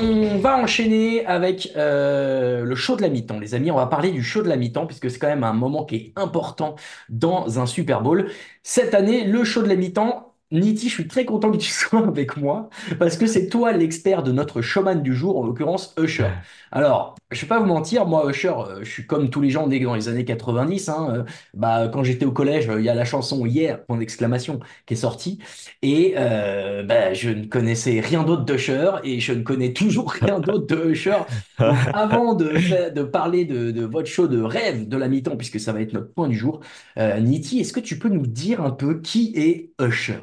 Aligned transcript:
On 0.00 0.38
va 0.38 0.56
enchaîner 0.56 1.24
avec 1.24 1.72
euh, 1.76 2.64
le 2.64 2.74
show 2.74 2.96
de 2.96 3.02
la 3.02 3.08
mi-temps, 3.08 3.38
les 3.38 3.54
amis. 3.54 3.70
On 3.70 3.76
va 3.76 3.86
parler 3.86 4.10
du 4.10 4.24
show 4.24 4.42
de 4.42 4.48
la 4.48 4.56
mi-temps, 4.56 4.86
puisque 4.86 5.08
c'est 5.08 5.18
quand 5.20 5.28
même 5.28 5.44
un 5.44 5.52
moment 5.52 5.84
qui 5.84 5.96
est 5.96 6.12
important 6.16 6.74
dans 7.08 7.60
un 7.60 7.66
Super 7.66 8.02
Bowl. 8.02 8.30
Cette 8.64 8.94
année, 8.94 9.24
le 9.24 9.44
show 9.44 9.62
de 9.62 9.68
la 9.68 9.76
mi-temps, 9.76 10.33
Niti, 10.60 10.88
je 10.88 10.94
suis 10.94 11.08
très 11.08 11.24
content 11.24 11.50
que 11.50 11.56
tu 11.58 11.70
sois 11.70 12.06
avec 12.06 12.36
moi, 12.36 12.68
parce 12.98 13.16
que 13.16 13.26
c'est 13.26 13.48
toi 13.48 13.72
l'expert 13.72 14.22
de 14.22 14.32
notre 14.32 14.62
showman 14.62 15.02
du 15.02 15.14
jour, 15.14 15.38
en 15.38 15.44
l'occurrence 15.44 15.94
Usher. 15.98 16.28
Alors, 16.72 17.16
je 17.30 17.40
vais 17.42 17.46
pas 17.48 17.58
vous 17.60 17.66
mentir, 17.66 18.06
moi, 18.06 18.28
Usher, 18.30 18.52
euh, 18.68 18.78
je 18.84 18.90
suis 18.90 19.06
comme 19.06 19.30
tous 19.30 19.40
les 19.40 19.50
gens 19.50 19.66
nés 19.66 19.80
dans 19.80 19.94
les 19.94 20.08
années 20.08 20.24
90. 20.24 20.88
hein, 20.88 21.08
euh, 21.10 21.24
bah, 21.54 21.88
quand 21.92 22.02
j'étais 22.04 22.24
au 22.24 22.32
collège, 22.32 22.68
euh, 22.68 22.80
il 22.80 22.84
y 22.84 22.88
a 22.88 22.94
la 22.94 23.04
chanson 23.04 23.44
Hier, 23.46 23.84
point 23.84 23.98
d'exclamation, 23.98 24.60
qui 24.86 24.94
est 24.94 24.96
sortie. 24.96 25.38
Et 25.82 26.14
euh, 26.16 26.82
bah, 26.82 27.12
je 27.14 27.30
ne 27.30 27.44
connaissais 27.46 28.00
rien 28.00 28.22
d'autre 28.24 28.44
d'Usher, 28.44 28.92
et 29.04 29.20
je 29.20 29.32
ne 29.32 29.42
connais 29.42 29.72
toujours 29.72 30.12
rien 30.22 30.40
d'autre 30.40 30.66
de 30.66 30.90
Usher. 30.90 31.18
Donc, 31.66 31.88
avant 31.92 32.34
de, 32.34 32.58
fa- 32.58 32.90
de 32.90 33.02
parler 33.02 33.44
de, 33.44 33.70
de 33.70 33.84
votre 33.84 34.08
show 34.08 34.28
de 34.28 34.40
rêve 34.40 34.88
de 34.88 34.96
la 34.96 35.08
mi-temps, 35.08 35.36
puisque 35.36 35.60
ça 35.60 35.72
va 35.72 35.80
être 35.80 35.92
notre 35.92 36.12
point 36.12 36.28
du 36.28 36.36
jour, 36.36 36.60
euh, 36.98 37.18
Niti, 37.20 37.60
est-ce 37.60 37.72
que 37.72 37.80
tu 37.80 37.98
peux 37.98 38.08
nous 38.08 38.26
dire 38.26 38.60
un 38.62 38.70
peu 38.70 39.00
qui 39.00 39.32
est 39.36 39.72
Usher? 39.80 40.20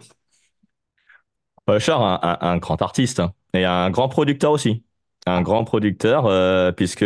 Usher, 1.70 1.94
un, 1.94 2.20
un- 2.22 2.38
un 2.42 2.58
grand 2.58 2.82
artiste 2.82 3.20
hein, 3.20 3.34
et 3.54 3.66
un 3.66 3.90
grand 3.90 4.10
producteur 4.10 4.52
aussi. 4.52 4.84
Un 5.28 5.42
grand 5.44 5.64
producteur, 5.64 6.26
euh, 6.26 6.72
puisque, 6.72 7.06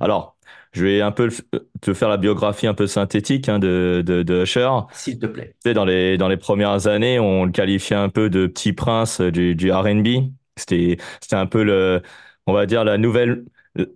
alors, 0.00 0.36
je 0.72 0.84
vais 0.84 1.00
un 1.00 1.10
peu 1.10 1.26
le- 1.26 1.68
te 1.80 1.94
faire 1.94 2.08
la 2.10 2.18
biographie 2.18 2.66
un 2.66 2.74
peu 2.74 2.86
synthétique 2.86 3.48
hein, 3.48 3.58
de, 3.58 4.02
de, 4.04 4.22
de 4.22 4.42
Usher. 4.42 4.68
S'il 4.92 5.18
te 5.18 5.26
plaît. 5.26 5.54
Tu 5.64 5.70
sais, 5.70 5.74
dans 5.74 5.86
les, 5.86 6.18
dans 6.18 6.28
les 6.28 6.36
premières 6.36 6.86
années, 6.86 7.18
on 7.18 7.44
le 7.46 7.52
qualifiait 7.52 7.96
un 7.96 8.10
peu 8.10 8.28
de 8.28 8.46
petit 8.46 8.72
prince 8.74 9.20
du, 9.22 9.54
du 9.54 9.72
R&B. 9.72 10.32
C'était, 10.56 10.98
c'était 11.20 11.36
un 11.36 11.46
peu 11.46 11.62
le, 11.62 12.02
on 12.46 12.52
va 12.52 12.66
dire, 12.66 12.84
la 12.84 12.98
nouvelle, 12.98 13.44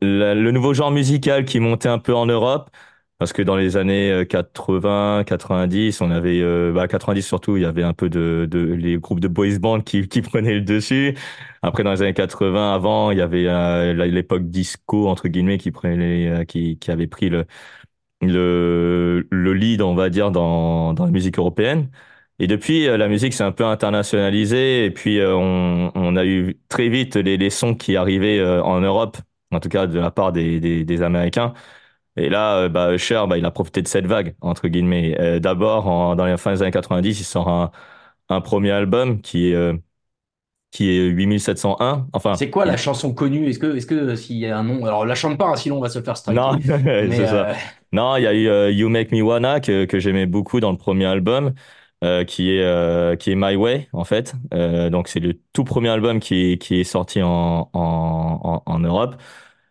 la- 0.01 0.35
le 0.35 0.51
nouveau 0.53 0.73
genre 0.75 0.91
musical 0.91 1.45
qui 1.45 1.61
montait 1.61 1.89
un 1.89 1.99
peu 1.99 2.15
en 2.15 2.27
Europe. 2.27 2.71
Parce 3.21 3.35
que 3.35 3.43
dans 3.43 3.57
les 3.57 3.79
années 3.79 4.11
euh, 4.13 4.25
80, 4.27 5.25
90, 5.27 6.01
on 6.03 6.11
avait, 6.11 6.41
euh, 6.43 6.73
bah, 6.73 6.89
90 6.89 7.23
surtout, 7.23 7.59
il 7.59 7.65
y 7.65 7.67
avait 7.67 7.85
un 7.85 7.95
peu 7.95 8.11
de, 8.11 8.49
de 8.51 8.61
les 8.61 8.99
groupes 8.99 9.21
de 9.21 9.29
boys 9.29 9.59
band 9.61 9.83
qui, 9.83 10.09
qui 10.09 10.23
prenaient 10.25 10.55
le 10.55 10.63
dessus. 10.63 11.17
Après, 11.63 11.85
dans 11.85 11.93
les 11.93 12.03
années 12.03 12.15
80, 12.15 12.75
avant, 12.75 13.13
il 13.13 13.19
y 13.19 13.23
avait 13.23 13.47
euh, 13.49 13.93
l'époque 14.07 14.45
disco, 14.51 15.09
entre 15.09 15.29
guillemets, 15.29 15.59
qui 15.59 15.71
prenait, 15.71 16.29
euh, 16.31 16.45
qui, 16.45 16.79
qui 16.79 16.91
avait 16.91 17.09
pris 17.09 17.31
le, 17.31 17.47
le, 18.23 19.27
le 19.31 19.55
lead, 19.55 19.83
on 19.83 19.95
va 19.95 20.11
dire, 20.11 20.31
dans, 20.31 20.95
dans 20.95 21.05
la 21.07 21.11
musique 21.11 21.39
européenne. 21.39 21.91
Et 22.39 22.47
depuis, 22.47 22.89
euh, 22.89 22.97
la 22.97 23.09
musique 23.09 23.35
s'est 23.35 23.45
un 23.45 23.53
peu 23.53 23.65
internationalisée 23.67 24.85
et 24.87 24.91
puis 24.91 25.19
euh, 25.21 25.35
on, 25.37 25.93
on 25.95 26.17
a 26.17 26.25
eu 26.25 26.59
très 26.69 26.89
vite 26.89 27.17
les, 27.17 27.37
les 27.37 27.51
sons 27.51 27.75
qui 27.75 27.97
arrivaient 27.97 28.39
euh, 28.39 28.63
en 28.63 28.81
Europe, 28.81 29.19
en 29.53 29.61
tout 29.61 29.69
cas 29.69 29.87
de 29.87 29.99
la 29.99 30.11
part 30.11 30.33
des, 30.33 30.61
des, 30.61 30.85
des 30.85 31.03
Américains. 31.03 31.53
Et 32.17 32.29
là, 32.29 32.59
euh, 32.65 32.69
bah, 32.69 32.93
Usher, 32.95 33.25
bah, 33.29 33.39
il 33.39 33.45
a 33.45 33.51
profité 33.51 33.83
de 33.83 33.89
cette 33.89 34.07
vague, 34.07 34.37
entre 34.41 34.69
guillemets. 34.69 35.17
Euh, 35.21 35.39
D'abord, 35.41 36.17
dans 36.17 36.25
les 36.27 36.37
fins 36.37 36.53
des 36.53 36.63
années 36.63 36.71
90, 36.73 37.21
il 37.21 37.25
sort 37.25 37.49
un, 37.49 37.71
un 38.29 38.41
premier 38.41 38.71
album 38.73 39.21
qui 39.23 39.49
est, 39.51 39.55
euh, 39.55 39.77
qui 40.71 40.91
est 40.91 41.07
8701. 41.09 42.09
Enfin, 42.13 42.35
C'est 42.35 42.51
quoi 42.51 42.65
la 42.65 42.77
chanson 42.77 43.13
connue? 43.13 43.49
Est-ce 43.49 43.59
que, 43.59 43.77
est-ce 43.77 43.87
que 43.87 44.15
s'il 44.17 44.37
y 44.39 44.47
a 44.47 44.59
un 44.59 44.63
nom, 44.65 44.85
alors 44.85 45.05
la 45.07 45.15
chante 45.15 45.39
pas, 45.39 45.49
hein, 45.49 45.57
sinon 45.57 45.79
on 45.79 45.81
va 45.81 45.89
se 45.91 46.01
faire 46.01 46.17
striker. 46.17 46.41
Non, 46.41 46.61
ça. 47.27 47.57
Non, 47.93 48.17
il 48.17 48.23
y 48.23 48.27
a 48.27 48.35
eu 48.35 48.73
You 48.73 48.89
Make 48.89 49.11
Me 49.13 49.21
Wanna 49.23 49.61
que, 49.61 49.85
que 49.85 49.99
j'aimais 49.99 50.27
beaucoup 50.27 50.61
dans 50.61 50.71
le 50.71 50.79
premier 50.79 51.07
album, 51.07 51.55
qui 52.27 52.51
est 52.53 53.19
qui 53.19 53.33
est 53.33 53.35
My 53.35 53.57
Way 53.57 53.89
en 53.93 54.05
fait. 54.05 54.35
Donc 54.53 55.09
c'est 55.09 55.21
le 55.21 55.35
tout 55.53 55.65
premier 55.65 55.89
album 55.89 56.21
qui 56.21 56.59
qui 56.59 56.81
est 56.81 56.85
sorti 56.85 57.21
en 57.23 57.69
en 57.73 58.41
en, 58.45 58.63
en 58.65 58.79
Europe. 58.79 59.17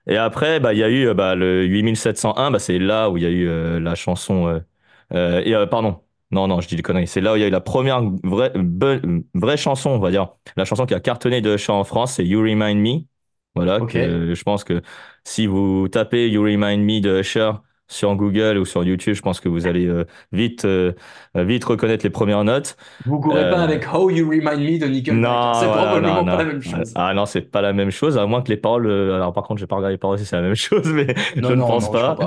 Et 0.10 0.18
après, 0.18 0.60
bah 0.60 0.74
il 0.74 0.80
y 0.80 0.84
a 0.84 0.90
eu 0.90 1.14
bah, 1.14 1.36
le 1.36 1.66
8701, 1.66 2.52
bah 2.52 2.60
c'est 2.60 2.80
là 2.80 3.10
où 3.12 3.18
il 3.18 3.24
y 3.24 3.28
a 3.28 3.30
eu 3.30 3.48
euh, 3.48 3.80
la 3.80 3.96
chanson. 3.96 4.48
euh, 4.48 4.60
euh, 5.14 5.42
et 5.64 5.68
pardon, 5.70 6.02
non 6.32 6.48
non, 6.48 6.62
je 6.62 6.68
dis 6.68 6.76
des 6.76 6.82
conneries. 6.84 7.08
C'est 7.08 7.22
là 7.22 7.34
où 7.34 7.36
il 7.38 7.42
y 7.42 7.44
a 7.44 7.48
eu 7.48 7.52
la 7.52 7.62
première 7.62 8.02
vraie 8.24 8.52
vraie 9.36 9.58
chanson, 9.58 9.92
on 9.92 10.00
va 10.00 10.12
dire. 10.12 10.34
La 10.58 10.66
chanson 10.66 10.86
qui 10.88 10.94
a 10.96 11.00
cartonné 11.00 11.42
de 11.42 11.58
chant 11.58 11.80
en 11.80 11.84
France, 11.84 12.14
c'est 12.16 12.26
You 12.26 12.42
Remind 12.42 12.82
Me. 12.82 13.06
Voilà, 13.56 13.82
Ok. 13.82 13.96
que 13.96 14.34
je 14.36 14.44
pense 14.44 14.64
que 14.64 14.82
si 15.26 15.46
vous 15.48 15.88
tapez 15.90 16.30
You 16.30 16.42
Remind 16.44 16.84
Me 16.84 17.02
de 17.02 17.20
Usher 17.22 17.52
sur 17.90 18.16
Google 18.16 18.58
ou 18.58 18.66
sur 18.66 18.84
YouTube, 18.86 19.16
je 19.16 19.22
pense 19.22 19.40
que 19.42 19.50
vous 19.50 19.68
allez 19.68 19.86
euh, 19.88 20.06
vite, 20.32 20.66
euh, 20.66 20.94
vite 21.36 21.66
reconnaître 21.66 22.06
les 22.06 22.10
premières 22.10 22.44
notes. 22.46 22.78
vous 23.06 23.20
courez 23.20 23.42
Euh, 23.42 23.52
pas 23.52 23.62
avec 23.64 23.86
How 23.94 24.10
You 24.10 24.30
Remind 24.30 24.60
Me 24.62 24.78
de 24.80 24.86
Nickelback. 24.88 25.22
Non, 25.22 25.54
c'est 25.54 25.66
voilà, 25.66 25.86
probablement 25.88 26.22
non, 26.22 26.26
pas 26.26 26.38
non. 26.38 26.38
la 26.38 26.46
même 26.46 26.62
chose. 26.62 26.94
Ah 26.96 27.14
non, 27.14 27.26
c'est 27.26 27.42
pas 27.42 27.62
la 27.62 27.74
même 27.74 27.92
chose, 27.92 28.18
à 28.18 28.26
moins 28.26 28.42
que 28.42 28.50
les 28.50 28.58
paroles. 28.58 28.88
euh, 28.88 29.16
Alors 29.16 29.34
par 29.34 29.44
contre, 29.44 29.60
j'ai 29.60 29.68
pas 29.68 29.76
regardé 29.78 29.94
les 29.96 29.98
paroles 29.98 30.20
si 30.20 30.26
c'est 30.26 30.36
la 30.36 30.42
même 30.42 30.56
chose, 30.56 30.88
mais 30.94 31.08
je 31.36 31.54
ne 31.54 31.64
pense 31.64 31.86
je 31.88 31.92
pas. 31.92 32.18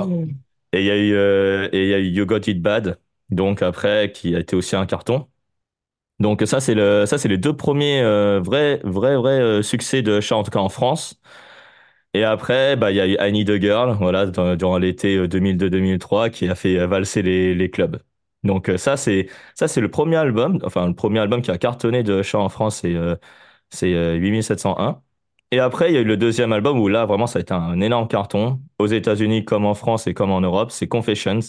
Et 0.73 0.81
il 0.81 0.85
y 0.85 0.91
a 0.91 0.97
eu, 0.97 1.13
euh, 1.13 1.69
et 1.71 1.83
il 1.83 1.89
y 1.89 1.93
a 1.93 1.99
eu 1.99 2.07
You 2.09 2.25
Got 2.25 2.41
It 2.47 2.61
Bad, 2.61 2.99
donc 3.29 3.61
après 3.61 4.11
qui 4.11 4.35
a 4.35 4.39
été 4.39 4.55
aussi 4.55 4.75
un 4.75 4.85
carton. 4.85 5.27
Donc 6.19 6.41
ça 6.45 6.59
c'est 6.61 6.75
le, 6.75 7.05
ça 7.05 7.17
c'est 7.17 7.27
les 7.27 7.37
deux 7.37 7.55
premiers 7.55 8.01
euh, 8.01 8.39
vrais, 8.41 8.79
vrais, 8.83 9.17
vrais 9.17 9.39
euh, 9.41 9.61
succès 9.61 10.01
de 10.01 10.19
Usher 10.19 10.35
en 10.35 10.43
tout 10.43 10.51
cas 10.51 10.59
en 10.59 10.69
France. 10.69 11.19
Et 12.13 12.23
après, 12.23 12.75
bah, 12.75 12.91
il 12.91 12.97
y 12.97 12.99
a 13.01 13.07
eu 13.07 13.17
I 13.19 13.31
Need 13.31 13.49
a 13.49 13.59
Girl, 13.59 13.95
voilà, 13.97 14.27
dans- 14.27 14.55
durant 14.55 14.77
l'été 14.77 15.15
euh, 15.17 15.27
2002-2003, 15.27 16.29
qui 16.29 16.47
a 16.47 16.55
fait 16.55 16.77
euh, 16.77 16.85
valser 16.87 17.21
les, 17.23 17.55
les 17.55 17.69
clubs. 17.71 17.99
Donc 18.43 18.69
euh, 18.69 18.77
ça, 18.77 18.97
c'est 18.97 19.27
ça, 19.55 19.67
c'est 19.67 19.81
le 19.81 19.89
premier 19.89 20.17
album, 20.17 20.59
enfin 20.63 20.87
le 20.87 20.93
premier 20.95 21.19
album 21.19 21.41
qui 21.41 21.49
a 21.51 21.57
cartonné 21.57 22.03
de 22.03 22.19
Usher 22.19 22.37
en 22.37 22.49
France, 22.49 22.77
c'est 22.81 22.93
euh, 22.95 23.15
c'est 23.69 23.93
euh, 23.93 24.15
8701. 24.17 25.01
Et 25.51 25.59
après, 25.59 25.91
il 25.91 25.93
y 25.95 25.97
a 25.97 26.01
eu 26.01 26.03
le 26.03 26.17
deuxième 26.17 26.51
album 26.53 26.79
où 26.79 26.87
là, 26.87 27.05
vraiment, 27.05 27.27
ça 27.27 27.39
a 27.39 27.41
été 27.41 27.53
un 27.53 27.79
énorme 27.81 28.07
carton, 28.07 28.61
aux 28.79 28.87
États-Unis 28.87 29.45
comme 29.45 29.65
en 29.65 29.73
France 29.75 30.07
et 30.07 30.13
comme 30.15 30.31
en 30.31 30.41
Europe, 30.41 30.71
c'est 30.71 30.87
Confessions, 30.87 31.39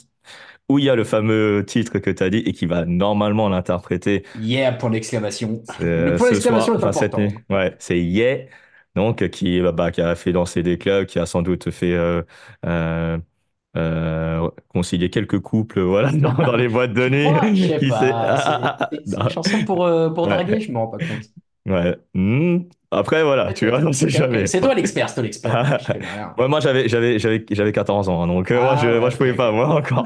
où 0.69 0.78
il 0.78 0.84
y 0.86 0.91
a 0.91 0.97
le 0.97 1.04
fameux 1.04 1.64
titre 1.66 1.98
que 2.00 2.10
tu 2.10 2.22
as 2.22 2.30
dit 2.30 2.38
et 2.38 2.53
qui 2.53 2.66
va 2.66 2.84
normalement 2.86 3.48
l'interpréter 3.48 4.24
Yeah, 4.34 4.72
point 4.72 4.91
d'exclamation. 4.91 5.62
euh, 5.80 6.12
Le 6.12 6.14
point 6.14 6.28
d'exclamation 6.28 6.74
est 6.78 6.84
cette 6.92 7.16
important. 7.16 7.16
nuit. 7.16 7.44
Ouais, 7.50 7.74
c'est 7.78 7.98
Yeah, 8.00 8.47
donc 8.97 9.22
euh, 9.22 9.28
qui, 9.28 9.60
bah, 9.60 9.72
bah, 9.72 9.91
qui 9.91 10.00
a 10.00 10.15
fait 10.15 10.32
danser 10.32 10.62
des 10.62 10.78
clubs, 10.78 11.06
qui 11.06 11.19
a 11.19 11.27
sans 11.27 11.43
doute 11.43 11.71
fait 11.71 11.93
euh, 11.94 12.22
euh, 12.66 13.19
euh, 13.77 14.50
concilier 14.68 15.10
quelques 15.10 15.41
couples, 15.41 15.80
voilà, 15.83 16.13
dans, 16.15 16.33
dans 16.34 16.57
les 16.57 16.68
boîtes 16.68 16.92
de 16.95 17.09
nuit. 17.09 17.28
Je 17.54 17.68
sais 17.68 17.77
Qui 17.80 17.91
sait 17.92 18.10
pas. 18.10 18.36
C'est- 18.36 18.53
C'est 18.91 19.01
c'est 19.07 19.16
Non. 19.18 19.24
une 19.24 19.30
chanson 19.30 19.65
pour, 19.65 19.84
euh, 19.84 20.10
pour 20.10 20.27
Ouais. 20.27 20.34
draguer, 20.34 20.60
je 20.60 20.72
me 20.72 20.78
rends 20.78 20.89
pas 20.89 20.98
compte. 20.98 21.24
Ouais. 21.66 21.97
Hmm. 22.15 22.59
Après, 22.91 23.24
voilà, 23.24 23.53
tu 23.54 23.68
vois, 23.68 23.80
on 23.80 23.92
sait 23.92 24.09
jamais. 24.10 24.47
C'est 24.47 24.60
toi 24.60 24.74
l'expert, 24.74 25.09
c'est 25.09 25.15
toi 25.16 25.24
l'expert. 25.24 25.78
Ouais, 26.39 26.48
moi, 26.48 26.60
j'avais, 26.60 26.89
j'avais, 26.89 27.18
j'avais, 27.18 27.45
j'avais 27.51 27.72
14 27.72 28.09
ans, 28.09 28.22
hein, 28.22 28.27
donc 28.27 28.51
euh, 28.51 28.60
moi, 28.60 28.72
Ah, 28.72 28.77
je, 28.77 28.98
moi, 28.98 29.07
ouais, 29.07 29.10
je 29.10 29.16
pouvais 29.16 29.34
pas, 29.34 29.51
moi, 29.51 29.66
encore. 29.68 30.04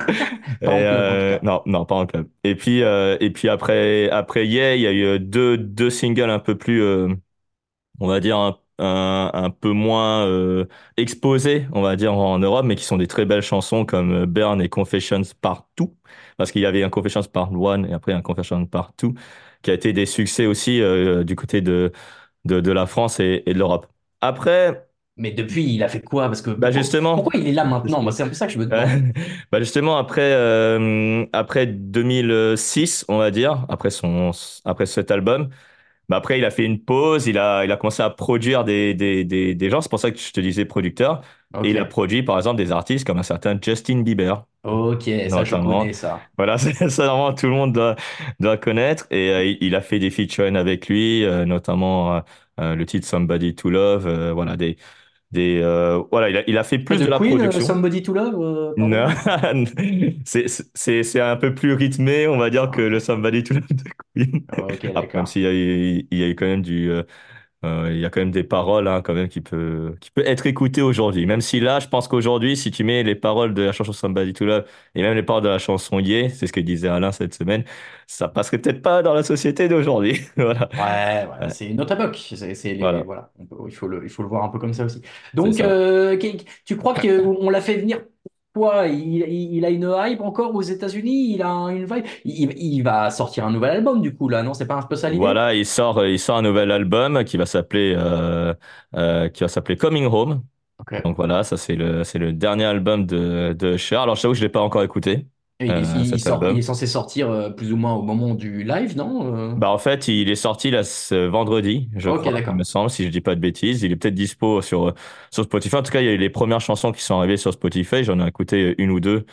Et, 0.61 0.67
club, 0.67 0.73
en 0.73 0.79
euh, 0.87 1.39
non, 1.43 1.63
non, 1.67 1.85
pas 1.85 1.95
en 1.97 2.07
club. 2.07 2.29
Et 2.45 2.55
puis, 2.55 2.83
euh, 2.83 3.17
et 3.21 3.31
puis 3.31 3.49
après, 3.49 4.09
après 4.11 4.47
Yeah, 4.47 4.75
il 4.77 4.83
y 4.83 4.87
a 4.87 4.93
eu 4.93 5.05
euh, 5.05 5.19
deux, 5.19 5.59
deux 5.59 5.91
singles 5.91 6.31
un 6.31 6.39
peu 6.39 6.57
plus, 6.57 6.83
euh, 6.83 7.09
on 8.01 8.09
va 8.09 8.21
dire, 8.21 8.39
un, 8.39 8.59
un, 8.79 9.31
un 9.35 9.51
peu 9.51 9.71
moins 9.73 10.27
euh, 10.27 10.67
exposés, 10.97 11.67
on 11.73 11.83
va 11.83 11.97
dire, 11.97 12.15
en 12.15 12.39
Europe, 12.39 12.65
mais 12.67 12.77
qui 12.77 12.85
sont 12.85 12.97
des 12.97 13.07
très 13.07 13.25
belles 13.25 13.43
chansons 13.43 13.85
comme 13.85 14.13
euh, 14.13 14.27
Burn 14.27 14.61
et 14.63 14.69
Confessions 14.69 15.23
Partout. 15.41 15.97
Parce 16.37 16.53
qu'il 16.53 16.63
y 16.63 16.67
avait 16.67 16.83
un 16.85 16.91
Confessions 16.91 17.23
Part 17.25 17.51
1 17.53 17.85
et 17.85 17.93
après 17.93 18.13
un 18.13 18.23
Confessions 18.23 18.67
Part 18.67 18.93
2, 19.03 19.11
qui 19.63 19.71
a 19.71 19.75
été 19.75 19.93
des 19.93 20.07
succès 20.07 20.47
aussi 20.47 20.81
euh, 20.83 21.25
du 21.25 21.37
côté 21.37 21.61
de, 21.61 21.93
de, 22.45 22.61
de 22.61 22.73
la 22.73 22.87
France 22.87 23.21
et, 23.21 23.43
et 23.47 23.55
de 23.55 23.59
l'Europe. 23.59 23.87
Après, 24.21 24.89
Mais 25.19 25.33
depuis, 25.33 25.65
il 25.75 25.83
a 25.83 25.89
fait 25.89 26.01
quoi? 26.03 26.29
Parce 26.29 26.41
que 26.43 26.51
Bah 26.61 26.71
justement, 26.73 27.25
pourquoi 27.25 27.39
il 27.41 27.47
est 27.49 27.53
là 27.53 27.65
maintenant? 27.65 28.03
Moi, 28.03 28.13
c'est 28.13 28.23
un 28.23 28.29
peu 28.29 28.35
ça 28.35 28.47
que 28.47 28.53
je 28.53 28.59
me 28.59 28.67
demande. 28.67 28.93
bah 29.51 29.59
justement 29.61 29.97
après 29.99 30.33
euh, 30.35 31.25
après 31.33 31.67
2006 31.67 33.05
on 33.09 33.17
va 33.19 33.31
dire 33.31 33.65
après 33.69 33.91
son 33.91 34.31
après 34.65 34.85
cet 34.87 35.11
album 35.11 35.49
bah 36.09 36.17
après 36.17 36.39
il 36.39 36.45
a 36.45 36.51
fait 36.51 36.65
une 36.65 36.83
pause 36.83 37.27
il 37.27 37.39
a 37.39 37.65
il 37.65 37.73
a 37.73 37.77
commencé 37.77 38.03
à 38.03 38.11
produire 38.11 38.65
des 38.65 38.95
des 38.95 39.25
des, 39.25 39.55
des 39.55 39.71
gens. 39.71 39.81
C'est 39.81 39.91
pour 39.91 40.01
ça 40.01 40.11
que 40.11 40.19
je 40.19 40.33
te 40.33 40.41
disais 40.41 40.65
producteur. 40.65 41.23
Et 41.63 41.71
il 41.71 41.79
a 41.79 41.85
produit 41.85 42.23
par 42.23 42.37
exemple 42.37 42.57
des 42.59 42.73
artistes 42.73 43.07
comme 43.07 43.19
un 43.19 43.23
certain 43.23 43.59
Justin 43.61 44.03
Bieber. 44.03 44.45
Ok, 44.65 45.05
ça, 45.29 45.45
je 45.45 45.57
connais 45.57 45.93
ça. 45.93 46.31
voilà 46.37 46.59
c'est 46.59 46.89
ça 46.91 47.07
normalement 47.07 47.35
tout 47.35 47.47
le 47.47 47.53
monde 47.53 47.73
doit 47.73 47.97
doit 48.41 48.57
connaître. 48.57 49.07
Et 49.11 49.31
euh, 49.31 49.57
il 49.61 49.75
a 49.75 49.81
fait 49.81 49.99
des 49.99 50.11
featuring 50.11 50.57
avec 50.57 50.89
lui 50.89 51.25
euh, 51.25 51.45
notamment 51.45 52.23
euh, 52.61 52.75
le 52.75 52.87
titre 52.87 53.07
Somebody 53.07 53.55
to 53.55 53.71
Love 53.71 54.09
voilà 54.33 54.57
des 54.57 54.77
des 55.33 55.61
euh, 55.63 56.03
voilà 56.11 56.31
il 56.31 56.37
a 56.39 56.45
il 56.49 56.59
a 56.59 56.65
fait 56.65 56.79
Ah, 56.91 56.97
plus 56.97 56.99
de 56.99 57.05
de 57.05 57.11
la 57.11 57.19
Queen, 57.19 57.41
euh, 57.41 57.51
production. 57.51 57.61
Somebody 57.61 58.03
to 58.03 58.13
Love, 58.15 58.35
euh, 58.41 58.75
non, 58.77 59.07
c'est 60.25 60.47
c'est 60.75 61.03
c'est 61.03 61.21
un 61.21 61.37
peu 61.37 61.55
plus 61.55 61.73
rythmé, 61.75 62.29
on 62.29 62.39
va 62.39 62.51
dire, 62.51 62.71
que 62.71 62.81
le 62.81 63.01
Somebody 63.01 63.43
to 63.43 63.55
Love 63.55 63.67
de 63.69 63.85
Queen. 64.15 64.47
Après, 64.95 65.19
même 65.19 65.27
s'il 65.27 65.43
y 65.43 65.47
a, 65.47 65.53
eu- 65.53 66.07
il 66.11 66.19
y 66.19 66.23
a 66.25 66.29
eu 66.29 66.35
quand 66.37 66.47
même 66.47 66.63
du, 66.63 66.91
euh, 67.65 67.91
il 67.93 67.99
y 68.01 68.05
a 68.07 68.11
quand 68.11 68.21
même 68.21 68.31
des 68.31 68.45
paroles, 68.45 68.87
hein, 68.89 69.03
quand 69.03 69.15
même, 69.15 69.29
qui 69.29 69.41
peut, 69.41 69.95
qui 70.01 70.11
peut 70.11 70.23
être 70.27 70.47
écoutées 70.47 70.83
aujourd'hui. 70.83 71.27
Même 71.27 71.41
si 71.41 71.59
là, 71.61 71.81
je 71.81 71.89
pense 71.89 72.07
qu'aujourd'hui, 72.09 72.57
si 72.57 72.71
tu 72.71 72.85
mets 72.85 73.03
les 73.03 73.15
paroles 73.17 73.55
de 73.55 73.63
la 73.63 73.73
chanson 73.73 73.93
Somebody 73.93 74.33
to 74.33 74.45
Love 74.47 74.65
et 74.95 75.03
même 75.03 75.15
les 75.15 75.23
paroles 75.25 75.43
de 75.43 75.49
la 75.49 75.59
chanson 75.59 75.99
Yeah, 75.99 76.29
c'est 76.31 76.47
ce 76.47 76.53
que 76.53 76.61
disait 76.61 76.89
Alain 76.89 77.11
cette 77.13 77.35
semaine, 77.35 77.65
ça 78.07 78.29
passerait 78.29 78.59
peut-être 78.59 78.83
pas 78.83 79.03
dans 79.03 79.15
la 79.15 79.23
société 79.25 79.69
d'aujourd'hui. 79.69 80.21
Voilà. 80.37 80.69
Ouais, 80.77 81.27
c'est 81.51 81.67
une 81.71 81.81
autre 81.81 81.95
époque. 81.95 82.17
C'est, 82.37 82.55
c'est 82.55 82.75
les, 82.75 83.03
voilà, 83.03 83.03
voilà, 83.03 83.33
on 83.39 83.47
peut- 83.47 83.57
il 83.67 83.75
faut 83.75 83.89
le, 83.89 84.05
il 84.05 84.11
faut 84.11 84.23
le 84.23 84.29
voir 84.29 84.45
un 84.45 84.49
peu 84.49 84.59
comme 84.59 84.75
ça 84.75 84.85
aussi. 84.85 85.01
c'est 85.43 85.53
Donc, 85.53 85.53
ça. 85.53 85.65
euh, 85.65 86.17
tu 86.65 86.77
crois 86.77 86.95
qu'on 86.99 87.51
l'a 87.51 87.61
fait 87.61 87.79
venir 87.79 88.05
quoi? 88.59 88.87
Il, 88.89 89.17
il- 89.29 89.55
il 89.57 89.65
a 89.65 89.71
une 89.71 89.93
hype 90.07 90.21
encore 90.21 90.55
aux 90.55 90.63
États-Unis? 90.63 91.35
Il 91.35 91.43
a 91.43 91.49
une 91.71 91.85
vibe? 91.87 92.05
Il, 92.25 92.53
il 92.57 92.83
va 92.83 93.11
sortir 93.11 93.47
un 93.47 93.51
nouvel 93.53 93.71
album 93.71 94.01
du 94.03 94.15
coup 94.15 94.29
là, 94.29 94.43
non? 94.43 94.55
C'est 94.55 94.67
pas 94.67 94.77
un 94.77 94.83
peu 94.83 94.97
ça 94.97 95.11
l'idée? 95.11 95.37
Voilà, 95.37 95.55
il 95.55 95.65
sort, 95.65 96.05
il 96.05 96.19
sort 96.19 96.37
un 96.37 96.43
nouvel 96.43 96.71
album 96.71 97.25
qui 97.25 97.39
va 97.39 97.47
s'appeler, 97.47 97.95
euh, 97.97 98.53
euh, 98.95 99.29
qui 99.31 99.41
va 99.43 99.49
s'appeler 99.49 99.77
Coming 99.79 100.05
Home. 100.07 100.45
Donc 101.05 101.17
voilà, 101.17 101.45
ça 101.45 101.57
c'est 101.57 101.77
le 101.77 102.05
c'est 102.05 102.19
le 102.19 102.33
dernier 102.35 102.65
album 102.67 103.07
de 103.07 103.55
de 103.59 103.77
Cher. 103.79 104.03
Alors 104.03 104.17
je 104.17 104.23
t'avoue 104.23 104.35
que 104.35 104.39
je 104.41 104.45
l'ai 104.45 104.51
pas 104.51 104.61
encore 104.63 104.83
écouté 104.85 105.27
il, 105.67 105.79
est 105.79 105.85
euh, 105.85 106.05
il 106.05 106.19
cet 106.19 106.21
sort, 106.21 106.47
il 106.49 106.59
est 106.59 106.63
censé 106.63 106.87
sortir 106.87 107.31
euh, 107.31 107.51
plus 107.51 107.73
ou 107.73 107.77
moins 107.77 107.95
au 107.95 108.03
moment 108.03 108.35
du 108.35 108.63
live, 108.65 108.97
non? 108.97 109.35
Euh, 109.35 109.57
Bah 109.57 109.71
en 109.71 109.79
fait, 109.79 110.07
il 110.07 110.31
est 110.31 110.37
sorti 110.37 110.71
là 110.71 110.85
ce 110.85 111.27
vendredi, 111.27 111.91
je 111.97 112.11
Ok, 112.11 112.27
crois, 112.27 112.33
il 112.47 112.55
me 112.55 112.63
semble, 112.63 112.91
si 112.91 113.05
je 113.05 113.09
dis 113.09 113.21
pas 113.21 113.35
de 113.35 113.41
bêtises. 113.41 113.83
Il 113.83 113.91
est 113.91 113.97
peut-être 113.97 114.15
dispo 114.15 114.63
sur 114.63 114.95
sur 115.33 115.43
Spotify. 115.45 115.75
En 115.77 115.83
tout 115.83 115.91
cas, 115.91 116.01
il 116.01 116.05
y 116.07 116.09
a 116.09 116.13
eu 116.13 116.17
les 116.17 116.31
premières 116.31 116.61
chansons 116.61 116.93
qui 116.93 117.03
sont 117.03 117.17
arrivées 117.19 117.37
sur 117.37 117.53
Spotify. 117.53 118.05
J'en 118.05 118.21
ai 118.25 118.29
écouté 118.29 118.77
une 118.79 118.91
ou 118.93 119.01
deux 119.01 119.27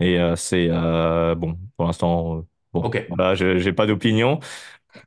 et 0.00 0.20
euh, 0.20 0.36
c'est 0.36 0.68
euh, 0.70 1.34
bon 1.36 1.58
pour 1.76 1.86
l'instant. 1.86 2.46
bon, 2.72 2.86
Ok. 2.86 2.96
voilà, 3.08 3.34
j'ai 3.36 3.72
pas 3.74 3.86
d'opinion. 3.86 4.40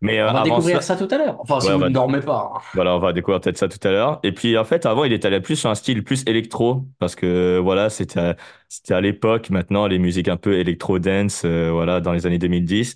Mais 0.02 0.20
euh, 0.20 0.30
On 0.30 0.34
va 0.34 0.42
découvrir 0.42 0.82
ça, 0.82 0.96
ça 0.96 0.96
tout 0.96 1.08
à 1.14 1.18
l'heure. 1.18 1.40
Enfin, 1.40 1.60
si 1.60 1.68
ouais, 1.68 1.74
on 1.74 1.78
vous 1.78 1.84
va 1.84 1.90
ne 1.90 1.94
dormez 1.94 2.22
pas. 2.22 2.52
hein. 2.56 2.60
Voilà, 2.74 2.96
on 2.96 3.00
va 3.00 3.14
découvrir 3.14 3.42
peut-être 3.42 3.58
ça 3.58 3.68
tout 3.68 3.86
à 3.88 3.92
l'heure. 3.92 4.20
Et 4.24 4.32
puis 4.34 4.58
en 4.58 4.66
fait, 4.66 4.86
avant, 4.86 5.04
il 5.06 5.14
était 5.14 5.28
allé 5.28 5.42
plus 5.42 5.56
sur 5.58 5.70
un 5.72 5.76
style 5.76 6.04
plus 6.04 6.24
électro 6.28 6.86
parce 7.00 7.16
que 7.16 7.58
voilà, 7.60 7.90
c'était 7.90 8.20
à- 8.20 8.36
c'était 8.70 8.94
à 8.94 9.02
l'époque. 9.02 9.50
Maintenant, 9.50 9.88
les 9.88 10.00
musiques 10.00 10.28
un 10.30 10.38
peu 10.38 10.54
électro 10.56 11.00
dance, 11.00 11.44
euh, 11.46 11.72
voilà, 11.72 12.02
dans 12.02 12.14
les 12.14 12.26
années 12.28 12.38
2010. 12.40 12.96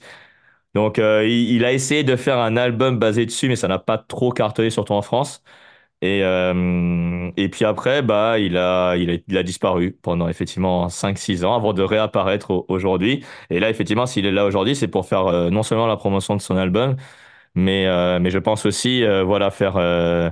Donc, 0.75 1.00
euh, 1.00 1.25
il, 1.28 1.51
il 1.56 1.66
a 1.66 1.74
essayé 1.74 2.04
de 2.04 2.16
faire 2.16 2.40
un 2.40 2.57
album 2.57 3.00
basé 3.00 3.25
dessus, 3.25 3.48
mais 3.50 3.56
ça 3.56 3.68
n'a 3.68 3.80
pas 3.80 3.98
trop 3.98 4.31
cartonné, 4.31 4.69
surtout 4.72 4.94
en 4.94 5.01
France. 5.04 5.44
Et 6.03 6.21
euh, 6.23 7.31
et 7.38 7.47
puis 7.50 7.63
après, 7.65 8.01
bah, 8.01 8.38
il 8.39 8.57
a 8.57 8.95
il 8.97 9.09
a 9.09 9.13
il 9.27 9.38
a 9.38 9.44
disparu 9.44 9.94
pendant 10.01 10.27
effectivement 10.27 10.89
cinq 10.89 11.17
six 11.17 11.45
ans 11.45 11.55
avant 11.55 11.71
de 11.73 11.81
réapparaître 11.81 12.51
au- 12.51 12.65
aujourd'hui. 12.67 13.23
Et 13.50 13.59
là, 13.61 13.69
effectivement, 13.69 14.05
s'il 14.05 14.25
est 14.25 14.31
là 14.31 14.45
aujourd'hui, 14.45 14.75
c'est 14.75 14.89
pour 14.89 15.05
faire 15.07 15.27
euh, 15.27 15.50
non 15.50 15.63
seulement 15.63 15.88
la 15.88 15.95
promotion 15.97 16.35
de 16.35 16.41
son 16.41 16.57
album 16.57 16.97
mais, 17.55 17.85
euh, 17.88 18.19
mais 18.19 18.29
je 18.31 18.39
pense 18.39 18.65
aussi, 18.65 19.03
euh, 19.03 19.23
voilà, 19.23 19.51
faire 19.51 19.77
euh, 19.77 20.29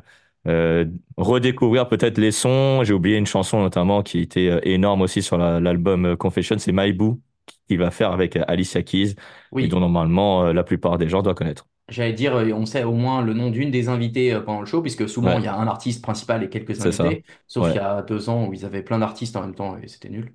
euh, 0.47 0.85
redécouvrir 1.17 1.87
peut-être 1.87 2.17
les 2.17 2.31
sons. 2.31 2.83
J'ai 2.83 2.93
oublié 2.93 3.17
une 3.17 3.25
chanson 3.27 3.61
notamment 3.61 4.03
qui 4.03 4.19
était 4.19 4.59
énorme 4.63 5.01
aussi 5.01 5.21
sur 5.21 5.37
la- 5.37 5.59
l'album 5.59 6.15
Confession, 6.17 6.57
c'est 6.59 6.71
My 6.73 6.93
Boo 6.93 7.21
qu'il 7.67 7.77
va 7.79 7.91
faire 7.91 8.11
avec 8.11 8.37
Alicia 8.47 8.83
Keys 8.83 9.15
et 9.57 9.67
dont 9.67 9.77
Oui. 9.77 9.81
normalement 9.81 10.51
la 10.53 10.63
plupart 10.63 10.97
des 10.97 11.09
gens 11.09 11.21
doivent 11.21 11.35
connaître. 11.35 11.67
J'allais 11.91 12.13
dire, 12.13 12.35
euh, 12.35 12.51
on 12.53 12.65
sait 12.65 12.83
au 12.83 12.93
moins 12.93 13.21
le 13.21 13.33
nom 13.33 13.51
d'une 13.51 13.71
des 13.71 13.89
invitées 13.89 14.33
euh, 14.33 14.41
pendant 14.41 14.61
le 14.61 14.65
show, 14.65 14.81
puisque 14.81 15.07
souvent 15.09 15.37
il 15.37 15.43
Ouais, 15.43 15.45
y 15.45 15.47
a 15.47 15.55
un 15.55 15.67
artiste 15.67 16.01
principal 16.03 16.43
et 16.43 16.49
quelques 16.49 16.81
ça. 16.91 16.91
invités, 16.91 17.23
sauf 17.47 17.73
il 17.73 17.75
Ouais. 17.75 17.77
y 17.77 17.79
a 17.79 18.01
deux 18.01 18.29
ans 18.29 18.47
où 18.47 18.53
ils 18.53 18.65
avaient 18.65 18.83
plein 18.83 18.99
d'artistes 18.99 19.35
en 19.35 19.41
même 19.41 19.55
temps 19.55 19.77
et 19.77 19.87
c'était 19.89 20.09
nul. 20.09 20.33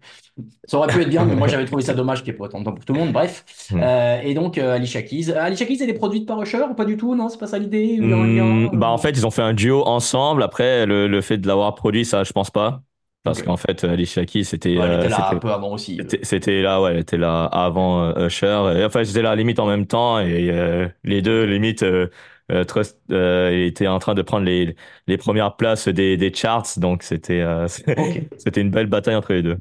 Ça 0.66 0.78
aurait 0.78 0.90
pu 0.90 1.02
être 1.02 1.08
bien, 1.10 1.24
mais 1.26 1.36
moi 1.36 1.48
j'avais 1.48 1.64
trouvé 1.66 1.82
ça 1.82 1.94
dommage 1.94 2.24
qu'il 2.24 2.32
n'y 2.32 2.36
ait 2.36 2.38
pas 2.38 2.44
autant 2.46 2.60
de 2.60 2.64
temps 2.64 2.74
pour 2.74 2.84
tout 2.84 2.94
le 2.94 3.00
monde. 3.00 3.12
Bref. 3.12 3.44
Euh, 3.82 4.20
et 4.22 4.34
donc 4.34 4.58
euh, 4.58 4.74
Alicia 4.74 5.02
Keys. 5.02 5.32
Alicia 5.32 5.66
Keys, 5.66 5.78
elle 5.82 5.90
est 5.90 5.94
produite 5.94 6.26
par 6.28 6.42
Usher 6.42 6.64
ou 6.70 6.74
pas 6.74 6.84
du 6.86 6.96
tout? 6.96 7.14
Non, 7.14 7.28
c'est 7.28 7.38
pas 7.38 7.46
ça 7.46 7.58
l'idée? 7.58 7.84
Il 7.86 8.02
Hmm, 8.02 8.68
bah 8.78 8.88
en 8.90 8.98
fait, 8.98 9.10
ils 9.10 9.26
ont 9.26 9.30
fait 9.30 9.40
un 9.42 9.54
duo 9.54 9.82
ensemble. 9.86 10.42
Après, 10.42 10.84
le, 10.86 11.08
le 11.08 11.20
fait 11.22 11.38
de 11.38 11.46
l'avoir 11.48 11.74
produit, 11.74 12.04
ça, 12.04 12.24
je 12.24 12.32
pense 12.32 12.50
pas. 12.50 12.82
Parce 13.26 13.42
qu'en 13.42 13.56
fait, 13.56 13.84
Alicia 13.84 14.24
Keys, 14.24 14.44
c'était 14.44 14.78
Ouais, 14.78 14.86
elle 14.86 14.94
était 14.94 15.08
euh, 15.08 15.08
là 15.08 15.30
un 15.30 15.34
c'était 15.34 15.40
peu 15.40 15.52
avant 15.52 15.72
aussi. 15.72 16.00
euh. 16.02 16.10
C'était 16.10 16.24
c'était 16.24 16.62
là, 16.62 16.80
ouais, 16.82 16.92
elle 16.92 16.98
était 17.00 17.16
là 17.18 17.44
avant 17.46 18.04
euh, 18.16 18.26
Usher. 18.28 18.74
Et, 18.78 18.84
enfin, 18.84 19.02
j'étais 19.04 19.22
là 19.22 19.36
limite 19.36 19.58
en 19.60 19.66
même 19.66 19.86
temps 19.86 20.20
et 20.20 20.50
euh, 20.50 20.88
les 21.04 21.22
deux, 21.22 21.44
limite, 21.44 21.82
euh, 21.84 22.08
euh, 22.52 22.64
Trust 22.64 23.00
euh, 23.12 23.66
étaient 23.66 23.88
en 23.88 23.98
train 23.98 24.14
de 24.14 24.22
prendre 24.22 24.46
les, 24.46 24.76
les 25.08 25.18
premières 25.18 25.56
places 25.56 25.88
des, 25.88 26.16
des 26.18 26.32
charts. 26.34 26.78
Donc, 26.78 27.02
c'était 27.02 27.40
euh, 27.42 27.68
c'était 28.38 28.60
une 28.62 28.70
belle 28.70 28.86
bataille 28.88 29.16
entre 29.16 29.32
les 29.34 29.42
deux. 29.42 29.58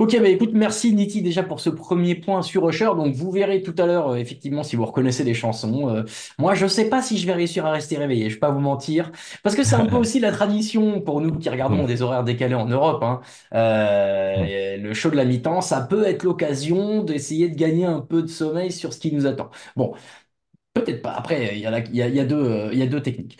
Ok, 0.00 0.16
bah 0.20 0.28
écoute, 0.28 0.50
merci 0.54 0.92
Niti 0.92 1.22
déjà 1.22 1.44
pour 1.44 1.60
ce 1.60 1.70
premier 1.70 2.16
point 2.16 2.42
sur 2.42 2.68
Usher. 2.68 2.86
Donc 2.96 3.14
vous 3.14 3.30
verrez 3.30 3.62
tout 3.62 3.74
à 3.78 3.86
l'heure, 3.86 4.08
euh, 4.10 4.16
effectivement, 4.16 4.64
si 4.64 4.74
vous 4.74 4.84
reconnaissez 4.84 5.22
les 5.22 5.34
chansons. 5.34 5.88
Euh, 5.88 6.02
moi, 6.36 6.54
je 6.56 6.66
sais 6.66 6.88
pas 6.88 7.00
si 7.00 7.16
je 7.16 7.26
vais 7.26 7.32
réussir 7.32 7.64
à 7.64 7.70
rester 7.70 7.96
réveillé, 7.96 8.28
je 8.28 8.34
vais 8.34 8.40
pas 8.40 8.50
vous 8.50 8.58
mentir. 8.58 9.12
Parce 9.44 9.54
que 9.54 9.62
c'est 9.62 9.76
un 9.76 9.86
peu 9.86 9.94
aussi 9.96 10.18
la 10.18 10.32
tradition 10.32 11.00
pour 11.00 11.20
nous 11.20 11.38
qui 11.38 11.48
regardons 11.48 11.84
des 11.84 12.02
horaires 12.02 12.24
décalés 12.24 12.56
en 12.56 12.66
Europe. 12.66 13.04
hein. 13.04 13.20
Euh, 13.54 14.76
le 14.78 14.94
show 14.94 15.10
de 15.10 15.16
la 15.16 15.24
mi-temps, 15.24 15.60
ça 15.60 15.80
peut 15.82 16.04
être 16.06 16.24
l'occasion 16.24 17.04
d'essayer 17.04 17.48
de 17.48 17.54
gagner 17.54 17.84
un 17.86 18.00
peu 18.00 18.22
de 18.22 18.26
sommeil 18.26 18.72
sur 18.72 18.92
ce 18.92 18.98
qui 18.98 19.12
nous 19.12 19.26
attend. 19.26 19.50
Bon, 19.76 19.94
peut-être 20.74 21.02
pas. 21.02 21.12
Après, 21.12 21.54
il 21.56 21.60
y 21.60 21.66
a, 21.66 21.70
la- 21.72 21.80
il 21.80 21.96
y 21.96 22.02
a, 22.02 22.08
il 22.08 22.16
y 22.16 22.20
a 22.20 22.24
deux, 22.26 22.36
euh, 22.36 22.70
il 22.72 22.78
y 22.78 22.82
a 22.82 22.86
deux 22.86 23.02
techniques. 23.02 23.38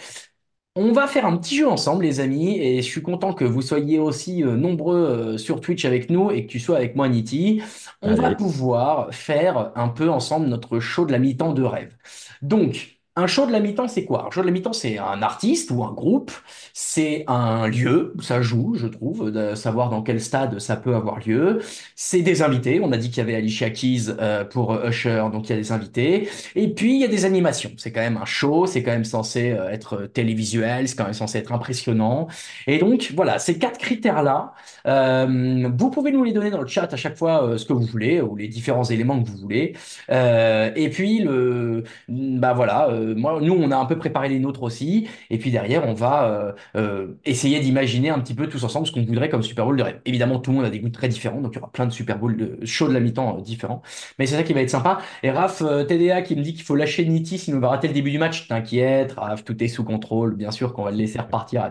On 0.77 0.91
va 0.93 1.07
faire 1.07 1.25
un 1.25 1.37
petit 1.37 1.57
jeu 1.57 1.69
ensemble, 1.69 2.03
les 2.05 2.19
amis, 2.19 2.59
et 2.59 2.79
je 2.83 2.89
suis 2.89 3.01
content 3.03 3.33
que 3.33 3.45
vous 3.45 3.63
soyez 3.63 4.01
aussi 4.01 4.43
euh, 4.43 4.57
nombreux 4.57 4.97
euh, 5.35 5.39
sur 5.39 5.61
Twitch 5.61 5.85
avec 5.85 6.11
nous 6.11 6.33
et 6.33 6.47
que 6.47 6.51
tu 6.51 6.59
sois 6.59 6.77
avec 6.79 6.97
moi, 6.97 7.09
Niti. 7.09 7.63
On 8.03 8.15
va 8.17 8.27
Allez. 8.27 8.37
pouvoir 8.37 9.15
faire 9.15 9.71
un 9.77 9.89
peu 9.89 10.11
ensemble 10.11 10.47
notre 10.49 10.81
show 10.81 11.07
de 11.07 11.13
la 11.13 11.21
mi-temps 11.21 11.53
de 11.53 11.63
rêve. 11.63 11.97
Donc, 12.43 12.94
un 13.17 13.29
show 13.29 13.47
de 13.47 13.53
la 13.53 13.61
mi-temps, 13.61 13.87
c'est 13.87 14.05
quoi? 14.05 14.27
Un 14.27 14.31
show 14.31 14.41
de 14.41 14.47
la 14.47 14.53
mi-temps, 14.53 14.73
c'est 14.73 14.99
un 14.99 15.23
artiste 15.23 15.71
ou 15.71 15.85
un 15.85 15.93
groupe, 15.93 16.33
c'est 16.73 17.25
un 17.29 17.69
lieu 17.69 18.13
où 18.17 18.23
ça 18.23 18.43
joue, 18.43 18.75
je 18.75 18.89
trouve, 18.89 19.31
de 19.31 19.55
savoir 19.55 19.89
dans 19.89 20.03
quel 20.03 20.21
stade 20.21 20.59
ça 20.59 20.75
peut 20.77 20.97
avoir 20.97 21.21
lieu. 21.21 21.61
C'est 21.95 22.23
des 22.23 22.43
invités, 22.43 22.81
on 22.83 22.91
a 22.91 22.97
dit 22.97 23.11
qu'il 23.11 23.19
y 23.19 23.21
avait 23.21 23.37
Alicia 23.37 23.71
Keys 23.71 24.07
euh, 24.19 24.45
pour 24.45 24.85
Usher, 24.85 25.25
donc 25.33 25.49
il 25.49 25.51
y 25.51 25.53
a 25.53 25.57
des 25.57 25.71
invités. 25.71 26.29
Et 26.57 26.69
puis, 26.75 26.97
il 26.97 27.01
y 27.01 27.05
a 27.05 27.09
des 27.09 27.25
animations. 27.25 27.71
C'est 27.77 27.93
quand 27.93 28.01
même 28.01 28.17
un 28.17 28.25
show, 28.25 28.67
c'est 28.67 28.83
quand 28.83 28.91
même 28.91 29.05
censé 29.05 29.53
euh, 29.53 29.71
être 29.71 30.07
télévisuel, 30.07 30.89
c'est 30.89 30.97
quand 30.97 31.05
même 31.05 31.13
censé 31.13 31.39
être 31.39 31.53
impressionnant. 31.53 32.27
Et 32.67 32.79
donc, 32.79 33.13
voilà, 33.15 33.39
ces 33.39 33.59
quatre 33.59 33.79
critères-là, 33.79 34.55
euh, 34.89 35.69
vous 35.73 35.91
pouvez 35.91 36.11
nous 36.11 36.25
les 36.25 36.33
donner 36.33 36.51
dans 36.51 36.61
le 36.61 36.67
chat 36.67 36.93
à 36.93 36.97
chaque 36.97 37.17
fois 37.17 37.57
ce 37.59 37.65
que 37.65 37.73
vous 37.73 37.87
voulez, 37.87 38.21
ou 38.21 38.35
les 38.35 38.49
différents 38.49 38.85
éléments 38.85 39.23
que 39.23 39.29
vous 39.29 39.37
voulez. 39.37 39.75
Et 40.11 40.91
puis, 40.91 41.21
le, 41.21 41.85
bah 42.09 42.55
voilà, 42.55 42.89
euh, 43.05 43.15
moi, 43.15 43.39
nous, 43.41 43.55
on 43.55 43.71
a 43.71 43.77
un 43.77 43.85
peu 43.87 43.97
préparé 43.99 44.29
les 44.29 44.39
nôtres 44.39 44.63
aussi. 44.63 45.09
Et 45.31 45.39
puis 45.39 45.51
derrière, 45.51 45.87
on 45.87 45.95
va 45.95 46.25
euh, 46.29 46.53
euh, 46.77 47.15
essayer 47.25 47.61
d'imaginer 47.61 48.11
un 48.11 48.19
petit 48.19 48.35
peu 48.35 48.49
tous 48.49 48.63
ensemble 48.65 48.87
ce 48.87 48.93
qu'on 48.93 49.05
voudrait 49.05 49.29
comme 49.29 49.43
Super 49.43 49.65
Bowl 49.67 49.77
de 49.77 49.83
rêve. 49.83 50.01
Évidemment, 50.05 50.39
tout 50.39 50.51
le 50.51 50.57
monde 50.57 50.67
a 50.67 50.71
des 50.71 50.81
goûts 50.81 50.89
très 50.89 51.09
différents, 51.09 51.41
donc 51.41 51.53
il 51.55 51.57
y 51.57 51.59
aura 51.59 51.71
plein 51.71 51.87
de 51.87 51.93
Super 51.93 52.19
Bowl 52.19 52.37
de 52.37 52.59
shows 52.65 52.89
de 52.89 52.95
la 52.95 53.01
mi-temps 53.01 53.39
différents. 53.41 53.83
Mais 54.19 54.27
c'est 54.27 54.37
ça 54.37 54.43
qui 54.43 54.53
va 54.53 54.61
être 54.61 54.71
sympa. 54.71 54.99
Et 55.23 55.31
Raph, 55.31 55.63
TDA 55.89 56.23
qui 56.23 56.37
me 56.37 56.43
dit 56.43 56.55
qu'il 56.55 56.65
faut 56.65 56.77
lâcher 56.77 57.05
Niti 57.05 57.39
sinon 57.39 57.59
on 57.59 57.61
va 57.61 57.69
rater 57.69 57.89
le 57.89 57.95
début 57.95 58.11
du 58.11 58.19
match. 58.19 58.49
T'inquiète, 58.49 59.13
Raph, 59.13 59.45
tout 59.45 59.63
est 59.63 59.69
sous 59.69 59.85
contrôle. 59.85 60.37
Bien 60.37 60.51
sûr 60.51 60.73
qu'on 60.73 60.85
va 60.85 60.91
le 60.91 60.97
laisser 60.97 61.19
repartir. 61.19 61.71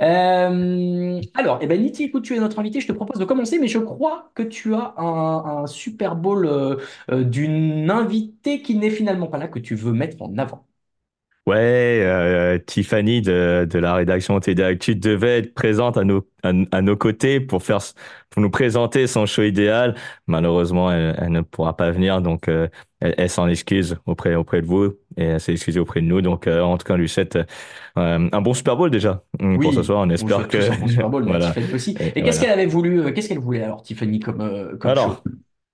Euh, 0.00 1.20
alors, 1.34 1.58
eh 1.62 1.66
ben, 1.66 1.80
Niti, 1.80 2.04
écoute, 2.04 2.24
tu 2.24 2.34
es 2.36 2.40
notre 2.40 2.58
invité. 2.58 2.80
Je 2.80 2.86
te 2.86 2.92
propose 2.92 3.18
de 3.18 3.24
commencer, 3.24 3.58
mais 3.58 3.68
je 3.68 3.78
crois 3.78 4.30
que 4.34 4.42
tu 4.42 4.74
as 4.74 4.94
un, 4.96 5.62
un 5.62 5.66
Super 5.66 6.16
Bowl 6.16 6.78
d'une 7.10 7.90
invitée 7.90 8.62
qui 8.62 8.74
n'est 8.76 8.90
finalement 8.90 9.26
pas 9.28 9.38
là, 9.38 9.48
que 9.48 9.58
tu 9.58 9.74
veux 9.74 9.92
mettre 9.92 10.20
en 10.22 10.36
avant. 10.38 10.51
Ouais, 11.44 11.98
euh, 12.04 12.56
Tiffany 12.58 13.20
de, 13.20 13.66
de 13.68 13.78
la 13.80 13.94
rédaction 13.94 14.38
TD 14.38 14.62
Actu 14.62 14.94
devait 14.94 15.38
être 15.38 15.54
présente 15.54 15.96
à 15.96 16.04
nos, 16.04 16.24
à, 16.44 16.52
à 16.70 16.82
nos 16.82 16.96
côtés 16.96 17.40
pour 17.40 17.64
faire, 17.64 17.80
pour 18.30 18.40
nous 18.42 18.50
présenter 18.50 19.08
son 19.08 19.26
show 19.26 19.42
idéal. 19.42 19.96
Malheureusement, 20.28 20.92
elle, 20.92 21.16
elle 21.18 21.32
ne 21.32 21.40
pourra 21.40 21.76
pas 21.76 21.90
venir, 21.90 22.22
donc 22.22 22.46
euh, 22.46 22.68
elle, 23.00 23.14
elle 23.18 23.28
s'en 23.28 23.48
excuse 23.48 23.96
auprès, 24.06 24.36
auprès 24.36 24.62
de 24.62 24.66
vous 24.66 24.84
et 25.16 25.24
elle 25.24 25.40
s'est 25.40 25.52
excusée 25.52 25.80
auprès 25.80 26.00
de 26.00 26.06
nous. 26.06 26.20
Donc, 26.22 26.46
euh, 26.46 26.60
en 26.62 26.78
tout 26.78 26.84
cas, 26.86 26.94
on 26.94 26.96
lui 26.96 27.08
souhaite 27.08 27.34
euh, 27.34 28.28
un 28.32 28.40
bon 28.40 28.54
Super 28.54 28.76
Bowl 28.76 28.90
déjà 28.90 29.24
mm, 29.40 29.58
pour 29.58 29.74
ce 29.74 29.82
soir. 29.82 29.98
On 30.06 30.10
espère 30.10 30.46
que 30.46 30.70
un 30.70 30.76
bon 30.76 30.86
Super 30.86 31.10
Bowl, 31.10 31.24
voilà. 31.26 31.58
Aussi. 31.72 31.96
Et 31.98 32.12
Et 32.14 32.22
qu'est-ce 32.22 32.38
voilà. 32.38 32.40
qu'elle 32.40 32.50
avait 32.52 32.66
voulu, 32.66 33.00
euh, 33.00 33.12
qu'est-ce 33.12 33.28
qu'elle 33.28 33.38
voulait 33.40 33.62
alors, 33.64 33.82
Tiffany, 33.82 34.20
comme, 34.20 34.40
euh, 34.40 34.76
comme 34.76 34.92
Alors, 34.92 34.96
show? 34.96 35.22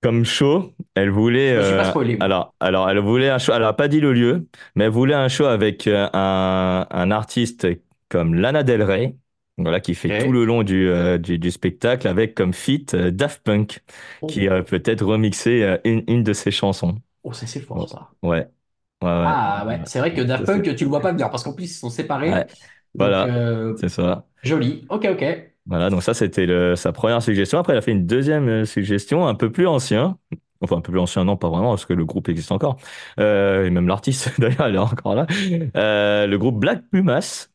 Comme 0.00 0.25
show, 0.25 0.73
elle 0.95 1.11
voulait. 1.11 1.52
Je 1.57 1.62
suis 1.67 1.75
pas 1.75 1.85
euh, 1.85 1.85
spoilé, 1.85 2.17
moi. 2.17 2.31
alors, 2.31 2.55
alors, 2.61 2.88
elle 2.88 3.00
voulait 3.00 3.31
un 3.31 3.38
show. 3.38 3.52
Elle 3.52 3.64
a 3.64 3.73
pas 3.73 3.88
dit 3.88 4.00
le 4.00 4.12
lieu, 4.12 4.47
mais 4.76 4.85
elle 4.85 4.90
voulait 4.90 5.14
un 5.14 5.28
show 5.28 5.47
avec 5.47 5.87
euh, 5.88 6.09
un, 6.12 6.87
un 6.90 7.11
artiste 7.11 7.67
comme 8.09 8.35
Lana 8.35 8.62
Del 8.62 8.83
Rey, 8.83 9.17
voilà, 9.57 9.81
qui 9.81 9.95
fait 9.97 10.12
tout 10.12 10.31
le 10.31 10.45
long 10.45 10.62
du, 10.62 10.88
euh, 10.88 11.19
du, 11.19 11.38
du 11.40 11.50
spectacle, 11.50 12.07
avec 12.07 12.35
comme 12.37 12.52
feat 12.55 12.95
euh, 12.95 13.11
Daft 13.11 13.43
Punk, 13.43 13.81
Oh, 14.21 14.28
qui 14.28 14.49
euh, 14.49 14.62
peut-être 14.62 15.05
remixer 15.05 15.78
une, 15.85 16.05
une 16.07 16.23
de 16.23 16.33
ses 16.33 16.52
chansons. 16.52 16.95
oh, 17.23 17.33
ça 17.33 17.47
c'est 17.47 17.61
fort 17.61 17.88
ça. 17.88 18.14
Ouais, 18.23 18.49
ouais, 19.02 19.09
ouais. 19.09 19.38
Ah 19.50 19.64
ouais, 19.67 19.83
c'est 19.85 19.99
vrai 19.99 20.14
que 20.14 20.21
Daft 20.21 20.47
Punk, 20.47 20.62
tu 20.76 20.85
le 20.85 20.90
vois 20.90 21.02
pas 21.02 21.12
venir 21.12 21.31
parce 21.31 21.43
qu'en 21.43 21.52
plus 21.55 21.64
ils 21.64 21.75
sont 21.75 21.90
séparés. 21.90 22.35
Ouais, 22.35 22.47
Donc, 22.95 23.17
voilà, 23.17 23.37
c'est 23.75 23.88
ça. 23.88 24.26
joli. 24.43 24.87
Ok, 24.90 25.05
ok. 25.11 25.48
Voilà, 25.69 25.91
donc 25.91 26.03
ça, 26.03 26.15
c'était 26.15 26.47
le- 26.47 26.77
sa 26.77 26.93
première 26.93 27.23
suggestion. 27.23 27.59
Après, 27.59 27.73
elle 27.75 27.79
a 27.79 27.83
fait 27.83 27.93
une 27.93 28.07
deuxième 28.07 28.49
euh, 28.49 28.65
suggestion, 28.65 29.27
un 29.27 29.35
peu 29.35 29.53
plus 29.53 29.67
ancien. 29.67 30.19
Enfin, 30.63 30.77
un 30.79 30.81
peu 30.81 30.91
plus 30.93 31.01
ancien, 31.01 31.25
non, 31.25 31.37
pas 31.37 31.49
vraiment, 31.51 31.71
parce 31.71 31.85
que 31.87 31.93
le 31.93 32.05
groupe 32.05 32.29
existe 32.29 32.51
encore. 32.53 32.79
Euh, 33.21 33.67
et 33.67 33.71
même 33.71 33.87
l'artiste, 33.87 34.31
d'ailleurs, 34.41 34.63
elle 34.67 34.75
est 34.77 34.79
encore 34.79 35.15
là. 35.15 35.27
Euh, 35.77 36.27
le 36.27 36.39
groupe 36.39 36.59
Black 36.59 36.83
Pumas. 36.91 37.49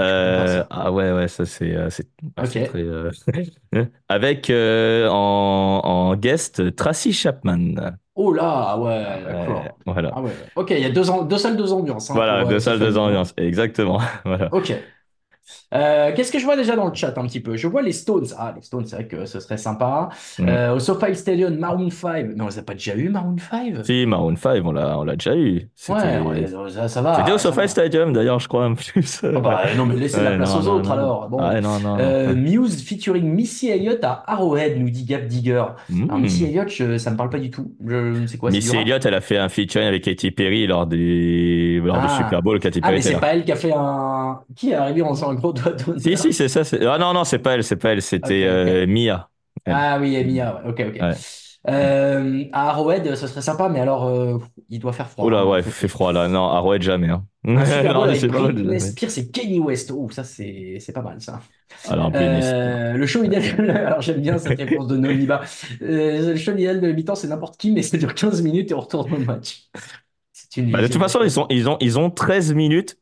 Euh, 0.00 0.64
ah 0.70 0.92
ouais, 0.92 1.12
ouais, 1.12 1.28
ça 1.28 1.46
c'est 1.46 1.76
ah, 1.76 1.90
c'est 1.90 2.08
Ok. 2.38 2.52
très, 2.64 2.84
avec 4.08 4.50
en, 4.50 5.10
en 5.84 6.16
guest 6.16 6.74
Tracy 6.76 7.12
Chapman. 7.12 7.74
Oh 8.14 8.32
là, 8.32 8.76
ouais, 8.78 9.24
d'accord. 9.24 9.78
Voilà. 9.86 10.10
Ah 10.12 10.20
ouais. 10.22 10.32
Ok, 10.56 10.70
il 10.70 10.80
y 10.80 10.84
a 10.84 10.90
deux, 10.90 11.02
deux 11.28 11.38
salles, 11.38 11.56
deux 11.56 11.72
ambiances. 11.72 12.10
hein, 12.10 12.14
Voilà, 12.14 12.40
pour, 12.40 12.48
deux 12.50 12.58
salles, 12.60 12.78
deux 12.80 12.96
ambiances. 12.98 13.34
Exactement. 13.36 14.00
Voilà. 14.24 14.48
Ok. 14.50 14.72
Euh, 15.74 16.12
qu'est-ce 16.14 16.30
que 16.32 16.38
je 16.38 16.44
vois 16.44 16.56
déjà 16.56 16.76
dans 16.76 16.86
le 16.88 16.94
chat 16.94 17.16
un 17.16 17.26
petit 17.26 17.40
peu? 17.40 17.56
Je 17.56 17.66
vois 17.66 17.82
les 17.82 17.92
Stones. 17.92 18.26
Ah, 18.38 18.52
les 18.56 18.62
Stones, 18.62 18.84
c'est 18.86 18.96
vrai 18.96 19.06
que 19.06 19.24
ce 19.24 19.40
serait 19.40 19.56
sympa. 19.56 20.08
Mm. 20.38 20.48
Euh, 20.48 20.74
au 20.74 20.78
SoFi 20.78 21.14
Stadium, 21.14 21.56
Maroon 21.56 21.90
5. 21.90 22.26
Mais 22.36 22.42
on 22.42 22.46
les 22.48 22.58
a 22.58 22.62
pas 22.62 22.74
déjà 22.74 22.94
eu, 22.94 23.08
Maroon 23.08 23.36
5? 23.50 23.84
Si, 23.84 24.06
Maroon 24.06 24.36
5, 24.36 24.62
on 24.64 24.72
l'a 24.72 24.98
on 24.98 25.04
l'a 25.04 25.14
déjà 25.16 25.34
eu. 25.36 25.68
Ouais, 25.88 26.40
les- 26.40 26.46
ça, 26.70 26.88
ça 26.88 27.02
va. 27.02 27.16
c'était 27.16 27.32
au 27.32 27.38
ça 27.38 27.52
SoFi. 27.52 27.68
Stadium, 27.68 28.12
d'ailleurs, 28.12 28.38
je 28.40 28.48
crois, 28.48 28.66
en 28.66 28.74
plus. 28.74 29.20
Ah 29.24 29.40
bah, 29.40 29.62
non, 29.76 29.86
mais 29.86 29.96
laissez 29.96 30.22
la 30.22 30.30
Ouais, 30.30 30.36
place 30.36 30.54
non, 30.54 30.60
aux 30.60 30.64
non, 30.64 30.72
autres 30.72 30.88
non. 30.88 30.94
alors. 30.94 31.28
Bon. 31.28 31.38
Ouais, 31.48 31.60
non, 31.60 31.78
non, 31.80 31.96
non. 31.96 31.98
Euh, 32.00 32.34
Muse 32.34 32.82
featuring 32.82 33.24
Missy 33.32 33.68
Elliott 33.70 34.02
à 34.04 34.22
Arrowhead, 34.26 34.78
nous 34.78 34.90
dit 34.90 35.04
Gap 35.04 35.26
Digger. 35.26 35.52
Alors, 35.52 35.76
Mm. 35.88 36.20
Missy 36.22 36.44
Elliott, 36.44 36.68
je- 36.68 36.98
ça 36.98 37.10
me 37.10 37.16
parle 37.16 37.30
pas 37.30 37.38
du 37.38 37.50
tout. 37.50 37.72
Je, 37.86 38.26
c'est 38.26 38.38
quoi, 38.38 38.50
Missy 38.50 38.70
rap 38.76 38.82
Elliott, 38.86 39.04
elle 39.06 39.14
a 39.14 39.20
fait 39.20 39.38
un 39.38 39.48
featuring 39.48 39.86
avec 39.88 40.04
Katy 40.04 40.30
Perry 40.30 40.66
lors 40.66 40.86
du, 40.86 41.80
lors 41.84 41.98
du 41.98 42.06
Ah. 42.08 42.16
Super 42.18 42.42
Bowl. 42.42 42.58
Katy 42.60 42.80
Ah, 42.82 42.86
Perry 42.88 42.94
mais 42.94 43.00
était 43.00 43.14
c'est 43.14 43.20
pas 43.20 43.34
elle 43.34 43.44
qui 43.44 43.52
a 43.52 43.56
fait 43.56 43.72
un. 43.74 44.40
Qui 44.56 44.70
est 44.70 44.74
arrivé 44.74 45.02
en 45.02 45.14
Si, 45.98 46.16
si, 46.16 46.32
c'est 46.32 46.48
ça. 46.48 46.64
c'est- 46.64 46.84
Ah 46.86 46.98
non, 46.98 47.12
non, 47.12 47.24
c'est 47.24 47.38
pas 47.38 47.54
elle, 47.54 47.64
c'est 47.64 47.76
pas 47.76 47.90
elle, 47.92 48.02
c'était 48.02 48.44
euh, 48.44 48.86
Mia. 48.86 49.28
elle. 49.64 49.74
Ah 49.76 49.98
oui, 50.00 50.16
ouais. 50.16 50.42
ok, 50.66 50.84
ok. 50.88 51.00
Ouais. 51.00 51.12
Euh, 51.68 52.44
à 52.52 52.70
Arrowhead, 52.70 53.14
ce 53.16 53.26
serait 53.26 53.42
sympa, 53.42 53.68
mais 53.68 53.80
alors, 53.80 54.06
euh, 54.06 54.38
il 54.70 54.78
doit 54.78 54.94
faire 54.94 55.10
froid. 55.10 55.26
Oula, 55.26 55.40
hein. 55.40 55.44
ouais, 55.46 55.62
Faut- 55.62 55.70
fait 55.70 55.88
froid 55.88 56.10
là. 56.10 56.26
Non, 56.26 56.44
Arrowhead 56.48 56.80
jamais. 56.80 57.08
Hein. 57.10 57.24
Super 57.44 57.92
Non, 57.94 58.12
jamais. 58.14 58.78
Spears 58.78 59.18
et 59.18 59.28
Kanye 59.28 59.58
West. 59.58 59.92
Oh, 59.94 60.08
ça, 60.10 60.24
c'est 60.24 60.78
c'est 60.80 60.92
pas 60.92 61.02
mal, 61.02 61.20
ça. 61.20 61.40
Alors. 61.88 62.10
Euh, 62.14 62.94
le 62.94 63.06
show 63.06 63.22
idéal, 63.22 63.70
alors 63.86 64.00
j'aime 64.00 64.22
bien 64.22 64.38
cette 64.38 64.58
réponse 64.58 64.86
de 64.86 64.96
Noliba. 64.96 65.42
Le 65.80 66.34
show 66.36 66.52
idéal 66.52 66.80
de 66.80 66.92
mi-temps, 66.92 67.14
c'est 67.14 67.28
n'importe 67.28 67.58
qui, 67.58 67.72
mais 67.72 67.82
ça 67.82 67.98
dure 67.98 68.14
15 68.14 68.40
minutes 68.40 68.70
et 68.70 68.74
on 68.74 68.80
retourne 68.80 69.12
au 69.12 69.18
match. 69.18 69.68
C'est 70.32 70.56
une 70.62 70.70
Bah, 70.70 70.80
de 70.80 70.86
toute 70.86 70.98
façon, 71.00 71.20
ils, 71.22 71.30
sont, 71.30 71.46
ils, 71.50 71.68
ont, 71.68 71.76
ils 71.80 71.98
ont 71.98 72.10
13 72.10 72.54
minutes 72.54 72.98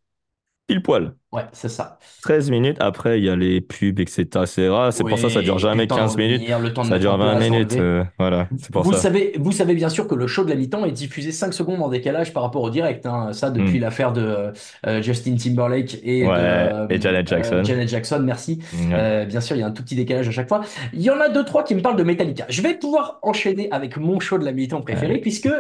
pile 0.67 0.83
poil. 0.83 1.15
Ouais, 1.31 1.43
c'est 1.53 1.69
ça. 1.69 1.99
13 2.23 2.51
minutes. 2.51 2.79
Après, 2.81 3.19
il 3.19 3.25
y 3.27 3.29
a 3.29 3.37
les 3.37 3.61
pubs, 3.61 4.01
etc. 4.01 4.27
C'est 4.47 4.67
rare. 4.67 4.95
C'est 4.95 5.05
pour 5.05 5.19
ça 5.19 5.27
que 5.27 5.33
ça 5.35 5.43
dure 5.43 5.59
jamais 5.59 5.83
le 5.83 5.89
temps 5.89 5.97
de 5.97 6.01
15 6.01 6.17
minutes. 6.17 6.41
revenir, 6.41 6.59
le 6.59 6.73
temps 6.73 6.85
de 6.85 6.89
Ça 6.89 6.99
dure 6.99 7.13
en 7.13 7.19
20 7.19 7.37
place, 7.37 7.51
minutes. 7.51 7.77
euh, 7.77 8.03
voilà, 8.19 8.49
c'est 8.57 8.71
pour 8.73 8.83
Vous 8.83 8.95
ça. 8.95 8.99
savez, 8.99 9.35
vous 9.39 9.53
savez 9.53 9.75
bien 9.75 9.91
sûr 9.91 10.09
que 10.09 10.15
le 10.15 10.27
show 10.27 10.43
de 10.45 10.49
la 10.49 10.57
mi-temps 10.57 10.87
est 10.87 10.91
diffusé 10.91 11.31
5 11.31 11.53
secondes 11.53 11.83
en 11.83 11.89
décalage 11.91 12.33
par 12.33 12.43
rapport 12.45 12.63
au 12.63 12.71
direct. 12.71 13.05
hein. 13.05 13.35
Ça, 13.35 13.51
depuis 13.51 13.79
Mm. 13.79 13.83
l'affaire 13.83 14.13
de 14.15 14.53
euh, 14.87 15.03
Justin 15.03 15.37
Timberlake 15.37 15.99
et, 16.03 16.23
Ouais, 16.27 16.35
de, 16.35 16.41
euh, 16.41 16.87
et 16.89 16.99
Janet 16.99 17.29
Jackson. 17.29 17.61
Janet 17.63 17.89
Jackson, 17.91 18.21
merci. 18.25 18.61
Bien 19.29 19.41
sûr, 19.43 19.55
il 19.55 19.59
y 19.59 19.63
a 19.63 19.67
un 19.67 19.71
tout 19.71 19.83
petit 19.83 19.97
décalage 19.97 20.29
à 20.29 20.31
chaque 20.31 20.49
fois. 20.49 20.63
Il 20.95 21.03
y 21.03 21.11
en 21.11 21.21
a 21.21 21.29
deux, 21.29 21.45
trois 21.45 21.63
qui 21.63 21.75
me 21.75 21.83
parlent 21.83 21.97
de 21.99 22.05
Metallica. 22.05 22.47
Je 22.49 22.63
vais 22.63 22.73
pouvoir 22.73 23.19
enchaîner 23.21 23.69
avec 23.71 23.99
mon 23.99 24.19
show 24.19 24.39
de 24.39 24.47
la 24.47 24.53
mi-temps 24.53 24.81
préféré, 24.81 25.15
Ouais. 25.15 25.19
puisque 25.21 25.51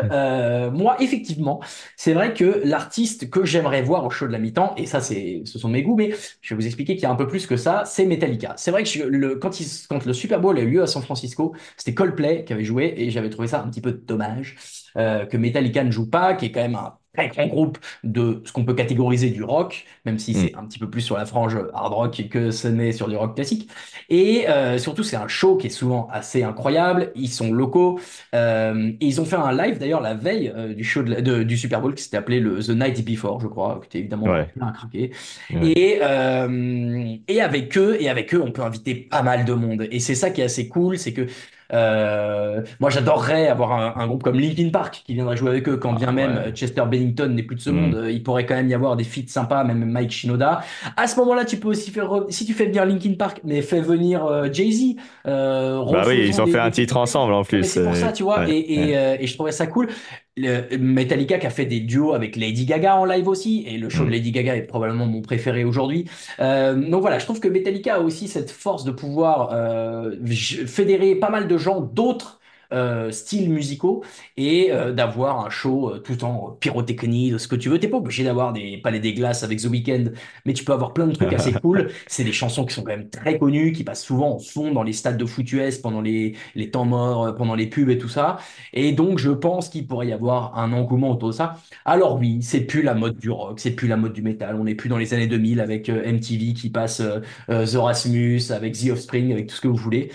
moi, 0.72 0.96
effectivement, 1.00 1.60
c'est 1.96 2.14
vrai 2.14 2.32
que 2.32 2.62
l'artiste 2.64 3.28
que 3.28 3.44
j'aimerais 3.44 3.82
voir 3.82 4.06
au 4.06 4.10
show 4.10 4.26
de 4.26 4.32
la 4.32 4.38
mi-temps, 4.38 4.72
et 4.78 4.86
ça, 4.86 5.00
c'est, 5.00 5.42
ce 5.44 5.57
sont 5.58 5.68
mes 5.68 5.82
goûts, 5.82 5.96
mais 5.96 6.12
je 6.40 6.54
vais 6.54 6.60
vous 6.60 6.66
expliquer 6.66 6.94
qu'il 6.94 7.02
y 7.02 7.06
a 7.06 7.10
un 7.10 7.16
peu 7.16 7.26
plus 7.26 7.46
que 7.46 7.56
ça, 7.56 7.84
c'est 7.86 8.06
Metallica. 8.06 8.54
C'est 8.56 8.70
vrai 8.70 8.84
que 8.84 8.98
le, 9.02 9.36
quand 9.36 10.04
le 10.04 10.12
Super 10.12 10.40
Bowl 10.40 10.58
a 10.58 10.62
eu 10.62 10.70
lieu 10.70 10.82
à 10.82 10.86
San 10.86 11.02
Francisco, 11.02 11.54
c'était 11.76 11.94
Coldplay 11.94 12.44
qui 12.44 12.52
avait 12.52 12.64
joué, 12.64 12.94
et 12.96 13.10
j'avais 13.10 13.30
trouvé 13.30 13.48
ça 13.48 13.62
un 13.62 13.68
petit 13.68 13.80
peu 13.80 13.92
dommage 13.92 14.56
euh, 14.96 15.26
que 15.26 15.36
Metallica 15.36 15.84
ne 15.84 15.90
joue 15.90 16.08
pas, 16.08 16.34
qui 16.34 16.46
est 16.46 16.52
quand 16.52 16.60
même 16.60 16.74
un 16.74 16.98
très 17.18 17.28
grand 17.28 17.46
groupe 17.48 17.78
de 18.04 18.40
ce 18.44 18.52
qu'on 18.52 18.64
peut 18.64 18.74
catégoriser 18.74 19.30
du 19.30 19.42
rock, 19.42 19.84
même 20.04 20.18
si 20.18 20.34
c'est 20.34 20.54
un 20.56 20.64
petit 20.64 20.78
peu 20.78 20.88
plus 20.88 21.00
sur 21.00 21.16
la 21.16 21.26
frange 21.26 21.56
hard 21.74 21.92
rock 21.92 22.22
que 22.30 22.50
ce 22.50 22.68
n'est 22.68 22.92
sur 22.92 23.08
du 23.08 23.16
rock 23.16 23.34
classique. 23.34 23.68
Et 24.08 24.48
euh, 24.48 24.78
surtout, 24.78 25.02
c'est 25.02 25.16
un 25.16 25.28
show 25.28 25.56
qui 25.56 25.66
est 25.66 25.70
souvent 25.70 26.08
assez 26.12 26.42
incroyable. 26.42 27.10
Ils 27.14 27.28
sont 27.28 27.52
locaux. 27.52 27.98
Euh, 28.34 28.92
et 29.00 29.06
ils 29.06 29.20
ont 29.20 29.24
fait 29.24 29.36
un 29.36 29.52
live 29.52 29.78
d'ailleurs 29.78 30.00
la 30.00 30.14
veille 30.14 30.52
euh, 30.56 30.72
du 30.74 30.84
show 30.84 31.02
de 31.02 31.10
la- 31.10 31.20
de- 31.20 31.42
du 31.42 31.56
Super 31.56 31.80
Bowl 31.80 31.94
qui 31.94 32.02
s'était 32.04 32.16
appelé 32.16 32.40
le 32.40 32.58
The 32.62 32.70
Night 32.70 33.04
Before, 33.04 33.40
je 33.40 33.48
crois, 33.48 33.80
qui 33.82 33.86
était 33.88 33.98
évidemment 34.00 34.26
Ouais. 34.26 34.46
plein 34.56 34.68
à 34.68 34.72
craquer. 34.72 35.10
Ouais. 35.52 35.72
Et, 35.76 35.98
euh, 36.02 37.14
et 37.28 37.40
avec 37.40 37.76
eux, 37.76 37.96
et 38.00 38.08
avec 38.08 38.34
eux, 38.34 38.42
on 38.42 38.52
peut 38.52 38.62
inviter 38.62 38.94
pas 38.94 39.22
mal 39.22 39.44
de 39.44 39.52
monde. 39.52 39.86
Et 39.90 40.00
c'est 40.00 40.14
ça 40.14 40.30
qui 40.30 40.40
est 40.40 40.44
assez 40.44 40.68
cool, 40.68 40.98
c'est 40.98 41.12
que 41.12 41.26
euh, 41.72 42.62
moi 42.80 42.90
j'adorerais 42.90 43.48
avoir 43.48 43.72
un, 43.72 44.00
un 44.02 44.06
groupe 44.06 44.22
comme 44.22 44.38
Linkin 44.38 44.70
Park 44.70 45.02
qui 45.04 45.14
viendrait 45.14 45.36
jouer 45.36 45.50
avec 45.50 45.68
eux, 45.68 45.76
quand 45.76 45.92
Ah, 45.92 45.96
bien 45.96 46.12
même 46.12 46.36
ouais. 46.36 46.52
Chester 46.52 46.82
Bennington 46.90 47.28
n'est 47.28 47.42
plus 47.42 47.56
de 47.56 47.60
ce 47.60 47.70
Mm. 47.70 47.74
monde. 47.74 47.94
Euh, 47.94 48.10
Il 48.10 48.22
pourrait 48.22 48.46
quand 48.46 48.54
même 48.54 48.68
y 48.68 48.74
avoir 48.74 48.96
des 48.96 49.04
feats 49.04 49.28
sympas, 49.28 49.64
même 49.64 49.84
Mike 49.84 50.10
Shinoda. 50.10 50.60
À 50.96 51.06
ce 51.06 51.16
moment-là, 51.20 51.44
tu 51.44 51.58
peux 51.58 51.68
aussi 51.68 51.90
faire, 51.90 52.06
re- 52.06 52.30
si 52.30 52.44
tu 52.46 52.54
fais 52.54 52.66
venir 52.66 52.84
Linkin 52.86 53.14
Park, 53.18 53.40
mais 53.44 53.62
fais 53.62 53.80
venir 53.80 54.24
euh, 54.24 54.48
Jay-Z. 54.52 54.96
Euh, 55.26 55.84
Bah 55.90 56.04
oui, 56.06 56.26
ils 56.28 56.40
ont 56.40 56.46
des- 56.46 56.52
fait 56.52 56.58
un 56.58 56.70
titre 56.70 56.96
ensemble 56.96 57.32
en 57.32 57.44
plus. 57.44 57.64
c'est 57.64 57.80
pour 57.82 57.96
ça, 57.96 58.08
euh, 58.08 58.12
tu 58.12 58.22
vois, 58.22 58.40
ouais, 58.40 58.50
et, 58.50 58.88
et, 58.90 58.96
ouais. 58.96 58.96
euh, 58.96 59.16
et 59.20 59.26
je 59.26 59.34
trouvais 59.34 59.52
ça 59.52 59.66
cool. 59.66 59.88
Le- 60.38 60.78
Metallica 60.78 61.38
qui 61.38 61.46
a 61.46 61.50
fait 61.50 61.66
des 61.66 61.80
duos 61.80 62.14
avec 62.14 62.36
Lady 62.36 62.64
Gaga 62.64 62.96
en 62.96 63.04
live 63.04 63.28
aussi, 63.28 63.64
et 63.66 63.78
le 63.78 63.88
show 63.88 64.04
de 64.04 64.08
Mm. 64.08 64.10
Lady 64.10 64.32
Gaga 64.32 64.56
est 64.56 64.62
probablement 64.62 65.06
mon 65.06 65.20
préféré 65.22 65.64
aujourd'hui. 65.64 66.06
Euh, 66.40 66.74
donc 66.74 67.00
voilà, 67.00 67.18
je 67.18 67.24
trouve 67.24 67.40
que 67.40 67.48
Metallica 67.48 67.96
a 67.96 68.00
aussi 68.00 68.28
cette 68.28 68.50
force 68.50 68.84
de 68.84 68.90
pouvoir 68.92 69.50
euh, 69.52 70.16
fédérer 70.66 71.14
pas 71.16 71.30
mal 71.30 71.48
de 71.48 71.58
gens 71.58 71.80
d'autres 71.80 72.37
euh, 72.72 73.10
styles 73.10 73.50
musicaux 73.50 74.04
et 74.36 74.70
euh, 74.72 74.92
d'avoir 74.92 75.44
un 75.44 75.50
show 75.50 75.90
euh, 75.90 75.98
tout 75.98 76.24
en 76.24 76.50
pyrotechnie, 76.60 77.30
de 77.30 77.38
ce 77.38 77.48
que 77.48 77.56
tu 77.56 77.68
veux. 77.68 77.78
T'es 77.78 77.88
pas 77.88 77.96
obligé 77.96 78.24
d'avoir 78.24 78.52
des 78.52 78.78
palais 78.78 79.00
des 79.00 79.14
glaces 79.14 79.42
avec 79.42 79.60
The 79.60 79.66
Weeknd, 79.66 80.12
mais 80.44 80.52
tu 80.52 80.64
peux 80.64 80.72
avoir 80.72 80.92
plein 80.92 81.06
de 81.06 81.12
trucs 81.12 81.32
assez 81.32 81.52
cool. 81.62 81.90
C'est 82.06 82.24
des 82.24 82.32
chansons 82.32 82.64
qui 82.64 82.74
sont 82.74 82.82
quand 82.82 82.96
même 82.96 83.08
très 83.08 83.38
connues, 83.38 83.72
qui 83.72 83.84
passent 83.84 84.04
souvent 84.04 84.34
en 84.34 84.38
fond 84.38 84.72
dans 84.72 84.82
les 84.82 84.92
stades 84.92 85.16
de 85.16 85.24
foot 85.24 85.50
US 85.52 85.78
pendant 85.78 86.00
les, 86.00 86.34
les 86.54 86.70
temps 86.70 86.84
morts, 86.84 87.24
euh, 87.24 87.32
pendant 87.32 87.54
les 87.54 87.66
pubs 87.66 87.90
et 87.90 87.98
tout 87.98 88.08
ça. 88.08 88.38
Et 88.72 88.92
donc, 88.92 89.18
je 89.18 89.30
pense 89.30 89.68
qu'il 89.68 89.86
pourrait 89.86 90.08
y 90.08 90.12
avoir 90.12 90.58
un 90.58 90.72
engouement 90.72 91.10
autour 91.10 91.30
de 91.30 91.34
ça. 91.34 91.56
Alors 91.84 92.18
oui, 92.18 92.40
c'est 92.42 92.62
plus 92.62 92.82
la 92.82 92.94
mode 92.94 93.18
du 93.18 93.30
rock, 93.30 93.60
c'est 93.60 93.72
plus 93.72 93.88
la 93.88 93.96
mode 93.96 94.12
du 94.12 94.22
métal. 94.22 94.56
On 94.56 94.64
n'est 94.64 94.74
plus 94.74 94.88
dans 94.88 94.98
les 94.98 95.14
années 95.14 95.26
2000 95.26 95.60
avec 95.60 95.88
euh, 95.88 96.12
MTV 96.12 96.52
qui 96.54 96.70
passe 96.70 97.02
The 97.48 97.76
Rasmus, 97.76 98.40
avec 98.50 98.76
The 98.78 98.90
Offspring, 98.90 99.32
avec 99.32 99.48
tout 99.48 99.56
ce 99.56 99.60
que 99.60 99.68
vous 99.68 99.76
voulez. 99.76 100.10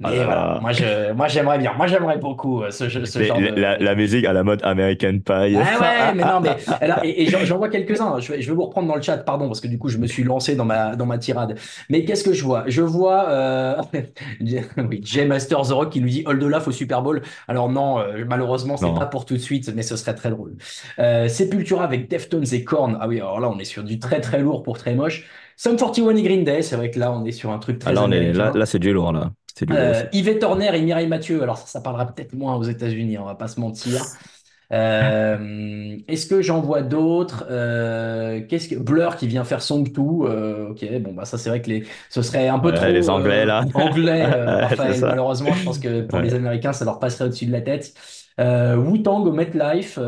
Mais 0.00 0.08
Ah 0.08 0.14
là 0.14 0.24
voilà, 0.24 0.54
là. 0.54 0.60
moi 0.60 0.72
je, 0.72 1.12
moi 1.12 1.28
j'aimerais 1.28 1.58
bien, 1.58 1.74
moi 1.74 1.86
j'aimerais 1.86 2.18
beaucoup 2.18 2.62
euh, 2.62 2.70
ce, 2.70 2.88
jeu- 2.88 3.04
ce 3.04 3.22
genre 3.22 3.42
de. 3.42 3.50
la, 3.54 3.78
la 3.78 3.94
musique 3.94 4.24
à 4.24 4.32
la 4.32 4.42
mode 4.44 4.60
American 4.64 5.18
Pie. 5.18 5.56
Ah 5.62 5.80
ouais, 5.80 6.14
mais 6.14 6.24
non, 6.24 6.40
mais 6.40 6.56
alors, 6.80 7.00
et, 7.02 7.22
et 7.22 7.26
j'en 7.26 7.44
j'en 7.44 7.58
vois 7.58 7.68
quelques-uns. 7.68 8.20
Je 8.20 8.32
vais, 8.32 8.40
je 8.40 8.48
vais 8.48 8.54
vous 8.54 8.64
reprendre 8.66 8.86
dans 8.86 8.94
le 8.94 9.02
chat, 9.02 9.18
pardon, 9.18 9.48
parce 9.48 9.60
que 9.60 9.66
du 9.66 9.78
coup, 9.78 9.88
je 9.88 9.98
me 9.98 10.06
suis 10.06 10.22
lancé 10.22 10.54
dans 10.54 10.64
ma, 10.64 10.94
dans 10.94 11.06
ma 11.06 11.18
tirade. 11.18 11.58
Mais 11.88 12.04
qu'est-ce 12.04 12.22
que 12.22 12.32
je 12.32 12.44
vois? 12.44 12.62
Je 12.68 12.82
vois, 12.82 13.28
euh, 13.30 13.82
oui, 14.78 15.00
Jay 15.04 15.24
Master 15.26 15.62
The 15.62 15.70
Rock 15.72 15.90
qui 15.90 16.00
nous 16.00 16.08
dit 16.08 16.22
Hold 16.24 16.42
Olaf 16.42 16.68
au 16.68 16.72
Super 16.72 17.02
Bowl. 17.02 17.22
Alors 17.48 17.68
non, 17.68 17.98
euh, 17.98 18.24
malheureusement, 18.28 18.76
c'est 18.76 18.92
pas 18.92 19.06
pour 19.06 19.24
tout 19.26 19.34
de 19.34 19.38
suite, 19.40 19.68
mais 19.74 19.82
ce 19.82 19.96
serait 19.96 20.14
très 20.14 20.30
drôle. 20.30 20.56
Euh, 21.00 21.26
Sepultura 21.28 21.82
avec 21.84 22.08
Deftones 22.08 22.46
et 22.52 22.62
Korn. 22.64 22.96
Ah 23.00 23.08
oui, 23.08 23.16
alors 23.18 23.40
là, 23.40 23.48
on 23.50 23.58
est 23.58 23.64
sur 23.64 23.82
du 23.82 23.98
très 23.98 24.20
très 24.20 24.38
lourd 24.38 24.62
pour 24.62 24.78
très 24.78 24.94
moche. 24.94 25.26
Sum 25.56 25.76
41 25.76 26.16
et 26.16 26.22
Green 26.22 26.44
Day, 26.44 26.62
c'est 26.62 26.76
vrai 26.76 26.90
que 26.92 26.98
là, 27.00 27.12
on 27.12 27.24
est 27.24 27.32
sur 27.32 27.50
un 27.50 27.58
truc 27.58 27.78
très 27.80 27.90
Ah, 27.90 27.92
là, 27.92 28.02
on 28.04 28.12
est, 28.12 28.32
américain. 28.32 28.32
là, 28.32 28.52
là 28.54 28.66
c'est 28.66 28.78
du 28.78 28.92
lourd, 28.92 29.12
là. 29.12 29.32
Euh, 29.70 29.90
aussi. 29.92 30.02
Yvette 30.12 30.42
Horner 30.42 30.70
et 30.74 30.80
Mireille 30.82 31.06
Mathieu. 31.06 31.42
Alors 31.42 31.58
ça, 31.58 31.66
ça 31.66 31.80
parlera 31.80 32.06
peut-être 32.06 32.32
moins 32.34 32.56
aux 32.56 32.62
États-Unis, 32.64 33.18
on 33.18 33.24
va 33.24 33.34
pas 33.34 33.48
se 33.48 33.60
mentir. 33.60 34.02
Euh, 34.72 35.96
est-ce 36.06 36.26
que 36.26 36.42
j'en 36.42 36.60
vois 36.60 36.82
d'autres? 36.82 37.44
Euh, 37.50 38.40
Qu'est-ce 38.48 38.68
que 38.68 38.76
Blur 38.76 39.16
qui 39.16 39.26
vient 39.26 39.42
faire 39.42 39.62
Song 39.62 39.82
2 39.90 40.00
euh, 40.00 40.68
Ok, 40.70 40.84
bon 41.00 41.12
bah 41.12 41.24
ça 41.24 41.38
c'est 41.38 41.48
vrai 41.48 41.60
que 41.60 41.68
les 41.68 41.84
ce 42.08 42.22
serait 42.22 42.46
un 42.46 42.60
peu 42.60 42.72
trop 42.72 42.86
les 42.86 43.10
Anglais, 43.10 43.44
là. 43.44 43.64
anglais. 43.74 44.24
Raphaël, 44.26 45.00
malheureusement, 45.00 45.52
je 45.52 45.64
pense 45.64 45.78
que 45.80 46.02
pour 46.02 46.20
les. 46.20 46.34
Américains, 46.34 46.72
ça 46.72 46.84
leur 46.84 47.00
passerait 47.00 47.24
au-dessus 47.24 47.46
de 47.46 47.52
la 47.52 47.62
tête. 47.62 47.94
Euh, 48.38 48.76
Wu-Tang 48.76 49.26
au 49.26 49.32
MetLife, 49.32 49.98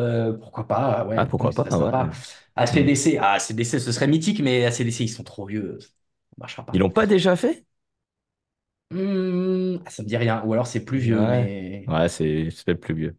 pourquoi 0.41 0.69
pas? 0.69 1.07
Ouais, 1.07 1.17
Ah, 1.17 1.25
non, 1.25 1.29
pourquoi 1.29 1.51
pas, 1.51 1.69
serait 1.69 1.93
ouais. 1.93 2.09
ACDC, 2.55 3.19
ah 3.21 3.33
ACDC, 3.33 3.81
ce 3.81 3.93
serait 3.93 4.07
mythique, 4.07 4.41
mais 4.41 4.65
ACDC 4.65 5.01
ils 5.01 5.09
sont 5.09 5.25
trop 5.25 5.45
vieux, 5.47 5.79
ça 5.81 5.89
marchera 6.39 6.65
pas. 6.65 6.73
Ils 6.73 6.79
l'ont 6.79 6.91
pas 6.91 7.07
déjà 7.07 7.35
fait? 7.35 7.65
Hmm, 8.93 9.79
ah, 9.87 9.91
ça 9.91 10.03
me 10.03 10.09
dit 10.09 10.17
rien, 10.17 10.43
ou 10.45 10.53
alors 10.53 10.67
c'est 10.67 10.85
plus 10.85 10.99
vieux, 10.99 11.19
Ouais. 11.21 11.27
mais. 11.27 11.85
Ouais, 11.87 12.09
c'est 12.09 12.51
c'est 12.51 12.65
peut-être 12.67 12.81
plus 12.81 12.95
vieux. 12.95 13.17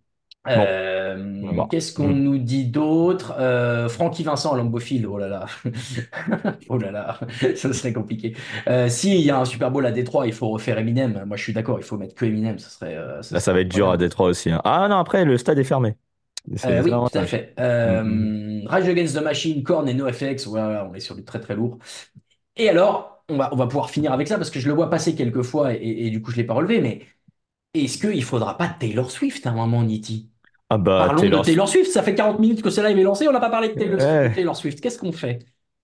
Euh, 0.50 1.56
Bon. 1.56 1.68
qu'est-ce 1.70 1.94
qu'on 1.94 2.10
Mm. 2.10 2.14
nous 2.14 2.38
dit 2.38 2.66
d'autre? 2.66 3.34
Euh, 3.40 3.88
Francky 3.88 4.24
Vincent, 4.24 4.56
Lambophile, 4.56 5.08
oh 5.08 5.18
là 5.18 5.28
là. 5.30 5.46
Oh 6.70 6.78
là 6.78 6.92
là, 6.92 7.20
ça 7.56 7.72
serait 7.74 7.94
compliqué. 7.94 8.36
Euh, 8.68 8.90
si 8.90 9.16
il 9.16 9.22
y 9.26 9.32
a 9.32 9.40
un 9.40 9.46
Super 9.46 9.72
Bowl 9.72 9.86
à 9.86 9.92
Détroit, 9.92 10.28
il 10.28 10.34
faut 10.34 10.50
refaire 10.50 10.78
Eminem. 10.78 11.24
Moi, 11.26 11.38
je 11.38 11.44
suis 11.44 11.54
d'accord, 11.54 11.80
il 11.80 11.84
faut 11.86 11.98
mettre 11.98 12.16
que 12.16 12.26
Eminem, 12.26 12.60
ce 12.60 12.70
serait, 12.70 12.96
euh, 12.98 13.22
ce 13.22 13.36
Là, 13.36 13.40
ça 13.40 13.52
serait 13.52 13.54
va 13.54 13.62
être 13.62 13.68
dur 13.70 13.90
à 13.90 13.98
incroyable. 13.98 13.98
Détroit 13.98 14.28
aussi. 14.28 14.52
hein. 14.52 14.62
Ah 14.64 14.88
non, 14.90 14.98
après, 14.98 15.26
le 15.26 15.38
stade 15.38 15.58
est 15.60 15.64
fermé. 15.64 15.98
C'est 16.56 16.66
Euh, 16.66 16.82
oui, 16.82 17.04
tout 17.04 17.18
à 17.18 17.24
l'avantage. 17.24 17.28
fait. 17.28 17.54
Euh, 17.60 18.04
Mhm. 18.04 18.64
Rage 18.66 18.88
Against 18.88 19.16
the 19.18 19.22
Machine, 19.22 19.64
Korn 19.64 19.88
et 19.90 19.94
NoFX, 19.94 20.48
voilà, 20.48 20.86
on 20.90 20.94
est 20.94 21.00
sur 21.02 21.16
du 21.16 21.24
très 21.26 21.40
très 21.42 21.56
lourd. 21.56 21.78
Et 22.58 22.70
alors, 22.70 23.13
on 23.30 23.38
va, 23.38 23.50
on 23.54 23.56
va 23.58 23.68
pouvoir 23.68 23.90
finir 23.90 24.12
avec 24.14 24.28
ça 24.28 24.38
parce 24.38 24.50
que 24.50 24.60
je 24.60 24.68
le 24.68 24.74
vois 24.76 24.90
passer 24.90 25.16
quelques 25.16 25.42
fois 25.44 25.74
et, 25.74 25.78
et- 25.78 26.08
et 26.08 26.10
du 26.10 26.22
coup, 26.22 26.32
je 26.32 26.38
l'ai 26.38 26.44
pas 26.44 26.54
relevé, 26.54 26.82
mais 26.82 27.02
est-ce 27.74 27.98
qu'il 28.00 28.24
faudra 28.24 28.58
pas 28.58 28.70
Taylor 28.70 29.12
Swift 29.12 29.46
à 29.48 29.52
un 29.52 29.54
moment, 29.56 29.84
Niti? 29.84 30.32
Ah 30.70 30.78
bah, 30.78 31.06
Parlons 31.08 31.22
Taylor 31.22 31.42
de 31.42 31.46
Taylor 31.46 31.68
Swift, 31.70 31.92
ça 31.92 32.04
fait 32.04 32.16
40 32.16 32.40
minutes 32.40 32.62
que 32.62 32.70
ce 32.70 32.82
live 32.82 32.98
est 32.98 33.04
lancé, 33.04 33.28
on 33.28 33.32
n'a 33.34 33.40
pas 33.40 33.50
parlé 33.50 33.70
de 33.70 33.76
Taylor, 33.76 34.00
Ouais. 34.00 34.30
de 34.30 34.36
Taylor 34.36 34.56
Swift. 34.56 34.82
Qu'est-ce 34.82 34.98
qu'on 35.00 35.12
fait? 35.12 35.40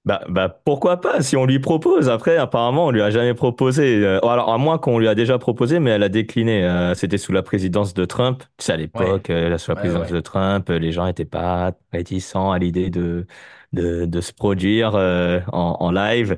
Bah, 0.06 0.22
bah, 0.30 0.50
pourquoi 0.50 1.02
pas 1.02 1.22
si 1.22 1.36
on 1.38 1.46
lui 1.46 1.60
propose. 1.60 2.10
Après, 2.10 2.38
apparemment, 2.38 2.86
on 2.88 2.92
lui 2.92 3.02
a 3.02 3.12
jamais 3.12 3.34
proposé. 3.34 4.04
Euh, 4.04 4.20
alors, 4.26 4.52
à 4.52 4.58
moins 4.58 4.78
qu'on 4.80 4.98
lui 4.98 5.08
a 5.08 5.14
déjà 5.14 5.38
proposé, 5.38 5.80
mais 5.80 5.92
elle 5.92 6.04
a 6.04 6.10
décliné. 6.10 6.64
Euh, 6.64 6.96
c'était 6.96 7.18
sous 7.18 7.34
la 7.34 7.44
présidence 7.44 7.94
de 7.94 8.06
Trump. 8.06 8.42
Tu 8.58 8.66
sais, 8.66 8.72
à 8.74 8.78
l'époque, 8.78 9.30
euh, 9.30 9.58
sous 9.58 9.72
la 9.72 9.76
présidence 9.76 10.08
ouais. 10.08 10.14
de 10.14 10.20
Trump, 10.22 10.70
les 10.70 10.92
gens 10.94 11.06
n'étaient 11.06 11.26
pas 11.26 11.74
réticents 11.92 12.52
à 12.52 12.60
l'idée 12.60 12.90
de, 12.90 13.28
de, 13.74 14.22
se 14.22 14.34
produire 14.34 14.96
euh, 14.96 15.40
en, 15.52 15.92
live. 15.92 16.36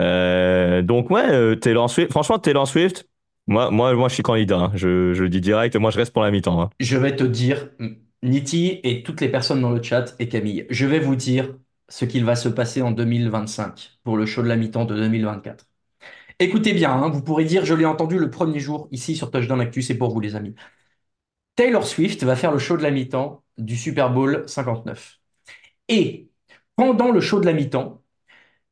Euh, 0.00 0.82
donc, 0.82 1.10
ouais, 1.10 1.30
euh, 1.30 1.54
Taylor 1.56 1.88
Swift. 1.88 2.10
Franchement, 2.10 2.38
Taylor 2.38 2.66
Swift, 2.66 3.08
moi, 3.46 3.70
moi, 3.70 3.94
moi, 3.94 4.08
je 4.08 4.14
suis 4.14 4.22
candidat. 4.22 4.58
hein. 4.58 4.72
Je, 4.74 5.12
je 5.14 5.24
dis 5.24 5.40
direct. 5.40 5.76
Moi, 5.76 5.90
je 5.90 5.98
reste 5.98 6.12
pour 6.12 6.22
la 6.22 6.30
mi-temps. 6.30 6.60
hein. 6.60 6.70
Je 6.80 6.96
vais 6.96 7.14
te 7.16 7.24
dire, 7.24 7.68
Niti 8.22 8.80
et 8.84 9.02
toutes 9.02 9.20
les 9.20 9.28
personnes 9.28 9.60
dans 9.60 9.70
le 9.70 9.82
chat 9.82 10.14
et 10.18 10.28
Camille, 10.28 10.66
je 10.70 10.86
vais 10.86 11.00
vous 11.00 11.16
dire 11.16 11.54
ce 11.88 12.04
qu'il 12.04 12.24
va 12.24 12.36
se 12.36 12.48
passer 12.48 12.80
en 12.82 12.90
2025 12.90 13.98
pour 14.04 14.16
le 14.16 14.26
show 14.26 14.42
de 14.42 14.48
la 14.48 14.56
mi-temps 14.56 14.84
de 14.84 14.94
2024. 14.94 15.66
Écoutez 16.38 16.72
bien, 16.72 16.92
hein, 16.92 17.08
vous 17.08 17.22
pourrez 17.22 17.44
dire, 17.44 17.64
je 17.64 17.74
l'ai 17.74 17.84
entendu 17.84 18.18
le 18.18 18.30
premier 18.30 18.58
jour 18.60 18.88
ici 18.90 19.14
sur 19.16 19.30
Touchdown 19.30 19.60
Actu, 19.60 19.82
c'est 19.82 19.96
pour 19.96 20.10
vous 20.10 20.20
les 20.20 20.34
amis. 20.34 20.54
Taylor 21.56 21.86
Swift 21.86 22.24
va 22.24 22.36
faire 22.36 22.52
le 22.52 22.58
show 22.58 22.76
de 22.76 22.82
la 22.82 22.90
mi-temps 22.90 23.42
du 23.58 23.76
Super 23.76 24.10
Bowl 24.12 24.42
59. 24.46 25.20
Et 25.88 26.30
pendant 26.76 27.10
le 27.10 27.20
show 27.20 27.40
de 27.40 27.46
la 27.46 27.52
mi-temps, 27.52 28.02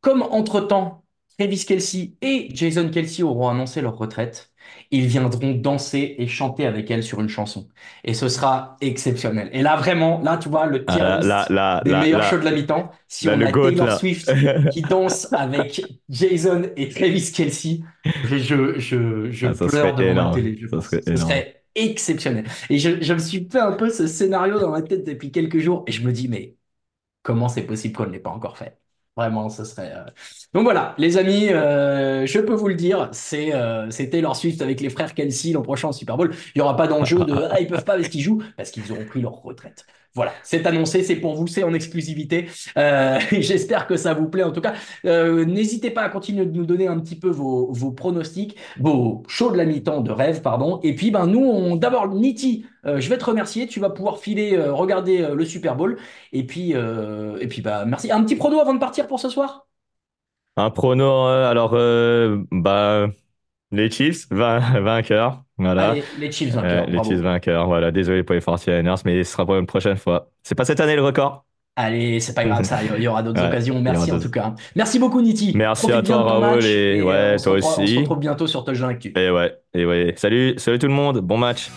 comme 0.01 0.23
entre-temps, 0.23 1.05
Travis 1.39 1.65
Kelce 1.67 1.97
et 2.23 2.49
Jason 2.55 2.91
Kelce 2.91 3.21
auront 3.21 3.49
annoncé 3.49 3.81
leur 3.81 3.97
retraite, 3.97 4.53
ils 4.91 5.07
viendront 5.07 5.53
danser 5.53 6.17
et 6.19 6.27
chanter 6.29 6.67
avec 6.67 6.91
elle 6.91 7.03
sur 7.03 7.21
une 7.21 7.29
chanson. 7.29 7.69
Et 8.05 8.15
ce 8.15 8.29
sera 8.29 8.77
exceptionnel. 8.81 9.51
Et 9.53 9.63
là, 9.63 9.77
vraiment, 9.77 10.21
là, 10.23 10.39
tu 10.39 10.49
vois, 10.51 10.67
le 10.67 10.87
Ah, 10.87 10.99
tier 10.99 11.03
là, 11.23 11.47
là, 11.51 11.83
des 11.85 11.91
là, 11.91 12.01
meilleurs 12.01 12.23
shows 12.23 12.39
de 12.39 12.45
la 12.45 12.53
mi-temps, 12.53 12.91
si 13.09 13.31
on 13.31 13.43
a 13.45 13.53
GOAT, 13.53 13.73
Taylor. 13.73 13.89
Swift 13.89 14.37
qui 14.69 14.85
danse 14.85 15.33
avec 15.33 15.83
Jason 16.09 16.65
et 16.77 16.89
Travis 16.91 17.33
Kelce, 17.33 17.67
je, 18.25 18.79
je, 18.79 19.31
je, 19.31 19.47
Ah, 19.47 19.55
pleure 19.55 19.95
devant 19.95 20.17
ma 20.17 20.27
énorme. 20.27 20.31
télé. 20.31 20.57
je 20.57 20.67
pense. 20.67 20.87
serait 20.87 21.03
Ce 21.03 21.17
serait 21.17 21.65
exceptionnel. 21.75 22.47
Et 22.69 22.79
je, 22.79 23.01
je 23.03 23.15
me 23.15 23.19
suis 23.19 23.49
fait 23.51 23.61
un 23.61 23.73
peu 23.73 23.91
ce 23.91 24.07
scénario 24.07 24.59
dans 24.59 24.71
ma 24.71 24.83
tête 24.83 25.05
depuis 25.07 25.31
quelques 25.33 25.59
jours 25.59 25.85
et 25.87 25.93
je 25.93 26.03
me 26.03 26.13
dis, 26.13 26.29
mais 26.29 26.57
comment 27.23 27.49
c'est 27.49 27.63
possible 27.67 27.97
qu'on 27.97 28.07
ne 28.07 28.13
l'ait 28.13 28.21
pas 28.21 28.31
encore 28.31 28.59
fait? 28.59 28.79
Vraiment, 29.17 29.51
ce 29.51 29.65
serait. 29.65 29.93
euh, 29.95 30.05
Donc 30.55 30.63
voilà, 30.65 30.95
les 30.97 31.19
amis, 31.19 31.49
euh, 31.53 32.27
je 32.27 32.39
peux 32.41 32.55
vous 32.55 32.69
le 32.69 32.75
dire, 32.75 33.09
c'est 33.13 33.53
euh, 33.55 33.91
c'est 33.91 34.09
Taylor 34.09 34.37
Swift 34.37 34.63
avec 34.63 34.81
les 34.81 34.89
frères 34.89 35.15
Kelsey 35.15 35.53
l'an 35.53 35.63
prochain 35.63 35.89
au 35.89 35.93
Super 35.93 36.17
Bowl. 36.17 36.33
Il 36.55 36.59
n'y 36.59 36.63
aura 36.63 36.77
pas 36.77 36.87
d'enjeu 36.87 37.25
de 37.25 37.35
ah, 37.51 37.61
ils 37.61 37.67
peuvent 37.67 37.85
pas 37.85 37.97
parce 37.97 38.09
qu'ils 38.09 38.23
jouent, 38.23 38.43
parce 38.57 38.71
qu'ils 38.71 38.93
auront 38.93 39.05
pris 39.05 39.21
leur 39.21 39.33
retraite. 39.43 39.85
Voilà, 40.15 40.33
c'est 40.43 40.67
annoncé, 40.67 41.05
c'est 41.05 41.17
pour 41.17 41.35
vous, 41.35 41.47
c'est 41.47 41.63
en 41.63 41.73
exclusivité. 41.73 42.49
Euh, 42.77 43.19
J'espère 43.31 43.87
que 43.87 43.97
ça 43.97 44.13
vous 44.13 44.29
plaît 44.29 44.43
en 44.43 44.51
tout 44.51 44.61
cas. 44.61 44.75
Euh, 45.05 45.45
N'hésitez 45.45 45.91
pas 45.91 46.03
à 46.03 46.09
continuer 46.09 46.47
de 46.47 46.57
nous 46.57 46.67
donner 46.67 46.89
un 46.89 46.99
petit 46.99 47.15
peu 47.17 47.29
vos, 47.31 47.93
pronostics, 47.93 48.57
vos 48.81 49.23
shows 49.29 49.53
de 49.53 49.57
la 49.57 49.65
mi-temps 49.65 50.01
de 50.01 50.11
rêve, 50.11 50.43
pardon. 50.43 50.81
Et 50.83 50.95
puis, 50.97 51.11
ben, 51.13 51.27
nous, 51.27 51.77
d'abord, 51.79 52.09
Niti, 52.09 52.67
euh, 52.87 53.01
je 53.01 53.09
vais 53.09 53.19
te 53.19 53.25
remercier. 53.25 53.69
Tu 53.69 53.79
vas 53.79 53.91
pouvoir 53.91 54.19
filer, 54.19 54.59
regarder 54.59 55.29
le 55.33 55.45
Super 55.45 55.77
Bowl. 55.77 55.97
Et 56.33 56.45
puis, 56.45 56.71
et 56.73 57.47
puis 57.49 57.63
bah, 57.63 57.85
merci. 57.87 58.11
Un 58.11 58.25
petit 58.25 58.37
prono 58.37 58.61
avant 58.61 58.75
de 58.75 58.81
partir 58.81 59.07
pour 59.07 59.21
ce 59.21 59.29
soir? 59.29 59.67
Un 60.57 60.71
prono, 60.71 61.27
alors, 61.27 61.73
bah, 62.51 63.09
les 63.73 63.91
Chiefs, 63.91 64.27
vain- 64.31 64.81
vainqueurs, 64.81 65.43
voilà. 65.59 65.91
Allez, 65.91 66.05
les 66.19 66.33
Chiefs 66.33 66.57
Euh, 66.57 66.61
vainqueurs, 66.61 66.87
les 66.87 66.93
bravo. 66.95 67.11
Chiefs 67.11 67.21
vainqueurs, 67.21 67.67
voilà. 67.67 67.91
Désolé 67.91 68.23
pour 68.23 68.35
les 68.35 68.41
49ers, 68.41 69.03
mais 69.05 69.25
ce 69.25 69.33
sera 69.33 69.45
pour 69.47 69.57
une 69.57 69.67
prochaine 69.67 69.97
fois. 69.97 70.31
C'est 70.43 70.55
pas 70.55 70.65
cette 70.65 70.81
année 70.81 70.97
le 70.97 71.03
record? 71.05 71.45
Allez, 71.77 72.19
c'est 72.21 72.35
pas 72.35 72.45
grave, 72.45 72.65
ça, 72.65 72.79
il 72.83 73.03
y 73.03 73.07
aura 73.07 73.23
d'autres 73.23 73.41
Ouais, 73.43 73.49
occasions. 73.49 73.81
Merci 73.81 74.13
en 74.13 74.19
tout 74.19 74.31
cas. 74.31 74.55
Merci 74.75 74.99
beaucoup, 74.99 75.21
Niti. 75.23 75.53
Merci 75.55 75.87
Profite 75.87 76.11
à 76.11 76.15
toi, 76.15 76.59
et, 76.61 77.01
ouais, 77.01 77.13
euh, 77.15 77.35
on 77.35 77.39
se 77.39 77.45
toi 77.45 77.53
retrouve- 77.55 77.73
On 77.73 77.77
se 77.77 77.83
aussi. 77.83 77.99
retrouve 77.99 78.19
bientôt 78.19 78.47
sur 78.47 78.65
Touchdown 78.65 78.91
Actu. 78.91 79.13
Et 79.17 79.31
ouais, 79.31 79.57
et 79.73 79.85
ouais. 79.87 80.13
Salut, 80.17 80.55
salut 80.59 80.79
tout 80.79 80.89
le 80.89 80.93
monde, 80.93 81.19
bon 81.21 81.39
match. 81.39 81.71